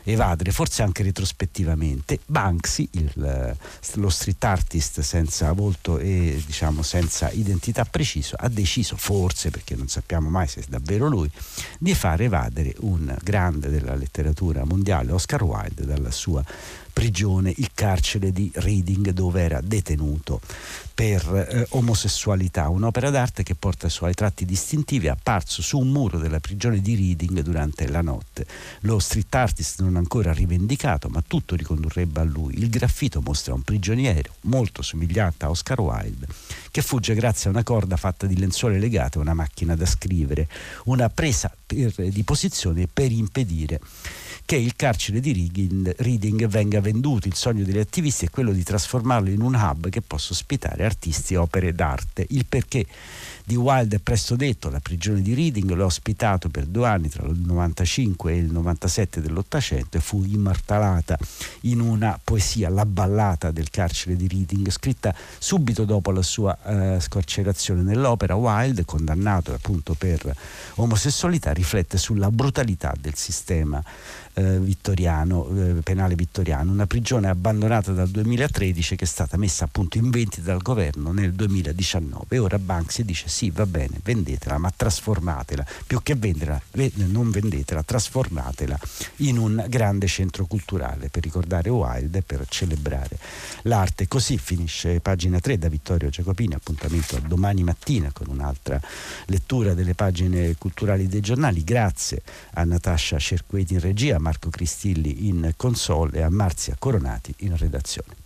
evadere, 0.07 0.53
forse 0.53 0.83
anche 0.83 1.03
retrospettivamente. 1.03 2.21
Banksy, 2.27 2.88
il, 2.92 3.57
lo 3.95 4.09
street 4.09 4.45
artist 4.45 5.01
senza 5.01 5.53
volto 5.53 5.99
e 5.99 6.42
diciamo 6.45 6.83
senza 6.83 7.31
identità 7.31 7.85
preciso, 7.85 8.37
ha 8.38 8.49
deciso, 8.49 8.97
forse 8.97 9.51
perché 9.51 9.75
non 9.75 9.88
sappiamo 9.88 10.29
mai 10.29 10.49
se 10.49 10.61
è 10.61 10.64
davvero 10.69 11.09
lui, 11.09 11.31
di 11.79 11.95
far 11.95 12.21
evadere 12.23 12.75
un 12.81 13.14
grande 13.23 13.69
della 13.69 13.95
letteratura 13.95 14.64
mondiale, 14.64 15.12
Oscar 15.12 15.42
Wilde, 15.42 15.85
dalla 15.85 16.11
sua 16.11 16.45
prigione, 16.96 17.52
il 17.54 17.72
carcere 17.74 18.32
di 18.32 18.50
Reading 18.54 19.11
dove 19.11 19.42
era 19.42 19.61
detenuto 19.61 20.40
per 20.94 21.46
eh, 21.50 21.66
omosessualità, 21.72 22.70
un'opera 22.70 23.11
d'arte 23.11 23.42
che 23.42 23.54
porta 23.54 23.88
i 23.88 23.90
suoi 23.90 24.14
tratti 24.14 24.46
distintivi, 24.46 25.09
apparso 25.09 25.61
su 25.61 25.78
un 25.78 25.90
muro 25.90 26.16
della 26.16 26.40
prigione 26.40 26.80
di 26.80 26.96
Reading 26.96 27.42
durante 27.42 27.87
la 27.87 28.00
notte. 28.00 28.46
Lo 28.80 28.98
street 28.98 29.35
artist 29.35 29.82
non 29.82 29.96
ancora 29.96 30.32
rivendicato, 30.32 31.11
ma 31.11 31.22
tutto 31.26 31.54
ricondurrebbe 31.54 32.20
a 32.20 32.24
lui. 32.24 32.56
Il 32.56 32.70
graffito 32.70 33.20
mostra 33.20 33.52
un 33.52 33.61
prigioniero 33.61 34.32
molto 34.42 34.80
somigliante 34.80 35.44
a 35.44 35.50
Oscar 35.50 35.78
Wilde, 35.78 36.26
che 36.70 36.80
fugge 36.80 37.12
grazie 37.12 37.50
a 37.50 37.52
una 37.52 37.62
corda 37.62 37.98
fatta 37.98 38.26
di 38.26 38.38
lenzuole 38.38 38.78
legate 38.78 39.18
a 39.18 39.20
una 39.20 39.35
macchina 39.35 39.76
da 39.76 39.85
scrivere, 39.85 40.48
una 40.85 41.11
presa 41.11 41.54
per, 41.66 41.92
di 41.92 42.22
posizione 42.22 42.88
per 42.90 43.12
impedire 43.12 43.80
che 44.46 44.56
il 44.56 44.76
carcere 44.76 45.18
di 45.18 45.50
Reading 45.98 46.46
venga 46.46 46.80
venduto. 46.80 47.26
Il 47.26 47.35
sogno 47.35 47.64
degli 47.64 47.78
attivisti 47.78 48.26
è 48.26 48.30
quello 48.30 48.52
di 48.52 48.62
trasformarlo 48.62 49.28
in 49.28 49.42
un 49.42 49.54
hub 49.54 49.90
che 49.90 50.00
possa 50.00 50.32
ospitare 50.32 50.85
artisti 50.85 51.35
e 51.35 51.37
opere 51.37 51.74
d'arte. 51.74 52.24
Il 52.30 52.46
perché 52.46 52.87
di 53.46 53.54
Wilde 53.54 53.96
è 53.96 53.98
presto 54.00 54.35
detto, 54.35 54.70
la 54.70 54.80
prigione 54.80 55.22
di 55.22 55.32
Reading 55.32 55.70
l'ho 55.70 55.85
ospitato 55.85 56.48
per 56.48 56.66
due 56.66 56.88
anni 56.88 57.09
tra 57.09 57.24
il 57.28 57.38
95 57.38 58.32
e 58.32 58.38
il 58.38 58.50
97 58.50 59.20
dell'Ottocento 59.20 59.98
e 59.98 60.00
fu 60.00 60.24
immortalata 60.24 61.16
in 61.61 61.78
una 61.78 62.18
poesia, 62.22 62.68
La 62.68 62.85
ballata 62.85 63.52
del 63.52 63.70
carcere 63.70 64.16
di 64.16 64.26
Reading, 64.26 64.68
scritta 64.68 65.14
subito 65.38 65.85
dopo 65.85 66.11
la 66.11 66.22
sua 66.22 66.59
eh, 66.96 67.00
scarcerazione 67.00 67.82
nell'opera. 67.82 68.35
Wilde, 68.35 68.85
condannato 68.85 69.54
appunto 69.54 69.94
per 69.94 70.35
omosessualità, 70.74 71.52
riflette 71.52 71.98
sulla 71.98 72.32
brutalità 72.32 72.94
del 72.98 73.14
sistema 73.14 73.80
eh, 74.37 74.59
vittoriano, 74.59 75.48
eh, 75.56 75.74
penale 75.82 76.14
vittoriano, 76.14 76.70
una 76.70 76.87
prigione 76.87 77.28
abbandonata 77.28 77.92
dal 77.92 78.09
2013 78.09 78.96
che 78.96 79.04
è 79.04 79.09
stata 79.09 79.37
messa 79.37 79.64
appunto 79.64 79.96
in 79.98 80.11
vendita 80.11 80.42
dal 80.42 80.61
governo 80.61 81.12
nel 81.12 81.32
2019 81.32 82.37
e 82.37 82.38
ora 82.38 82.59
Banksy 82.59 83.04
dice 83.04 83.28
sì 83.37 83.51
va 83.51 83.66
bene 83.66 84.01
vendetela 84.03 84.57
ma 84.57 84.72
trasformatela, 84.75 85.66
più 85.87 86.03
che 86.03 86.14
venderla 86.14 86.59
non 86.94 87.31
vendetela, 87.31 87.83
trasformatela 87.83 88.79
in 89.16 89.37
un 89.37 89.62
grande 89.68 90.07
centro 90.07 90.46
culturale 90.46 91.11
per 91.11 91.22
ricordare 91.22 91.68
Wilde 91.68 92.20
e 92.20 92.22
per 92.22 92.46
celebrare 92.49 93.18
l'arte. 93.62 94.09
Così 94.09 94.38
finisce 94.38 95.01
pagina 95.01 95.38
3 95.38 95.59
da 95.59 95.68
Vittorio 95.68 96.09
Giacopini, 96.09 96.55
appuntamento 96.55 97.16
a 97.16 97.20
domani 97.20 97.62
mattina 97.62 98.11
con 98.11 98.29
un'altra 98.31 98.81
lettura 99.27 99.75
delle 99.75 99.94
pagine 99.94 100.55
culturali 100.57 101.07
dei 101.07 101.20
giornali. 101.20 101.62
Grazie 101.62 102.22
a 102.55 102.64
Natascia 102.64 103.18
Cerqueti 103.18 103.75
in 103.75 103.81
regia, 103.81 104.18
Marco 104.18 104.49
Cristilli 104.49 105.29
in 105.29 105.53
console 105.57 106.20
e 106.20 106.22
a 106.22 106.31
Marzia 106.31 106.75
Coronati 106.79 107.35
in 107.40 107.55
redazione. 107.55 108.25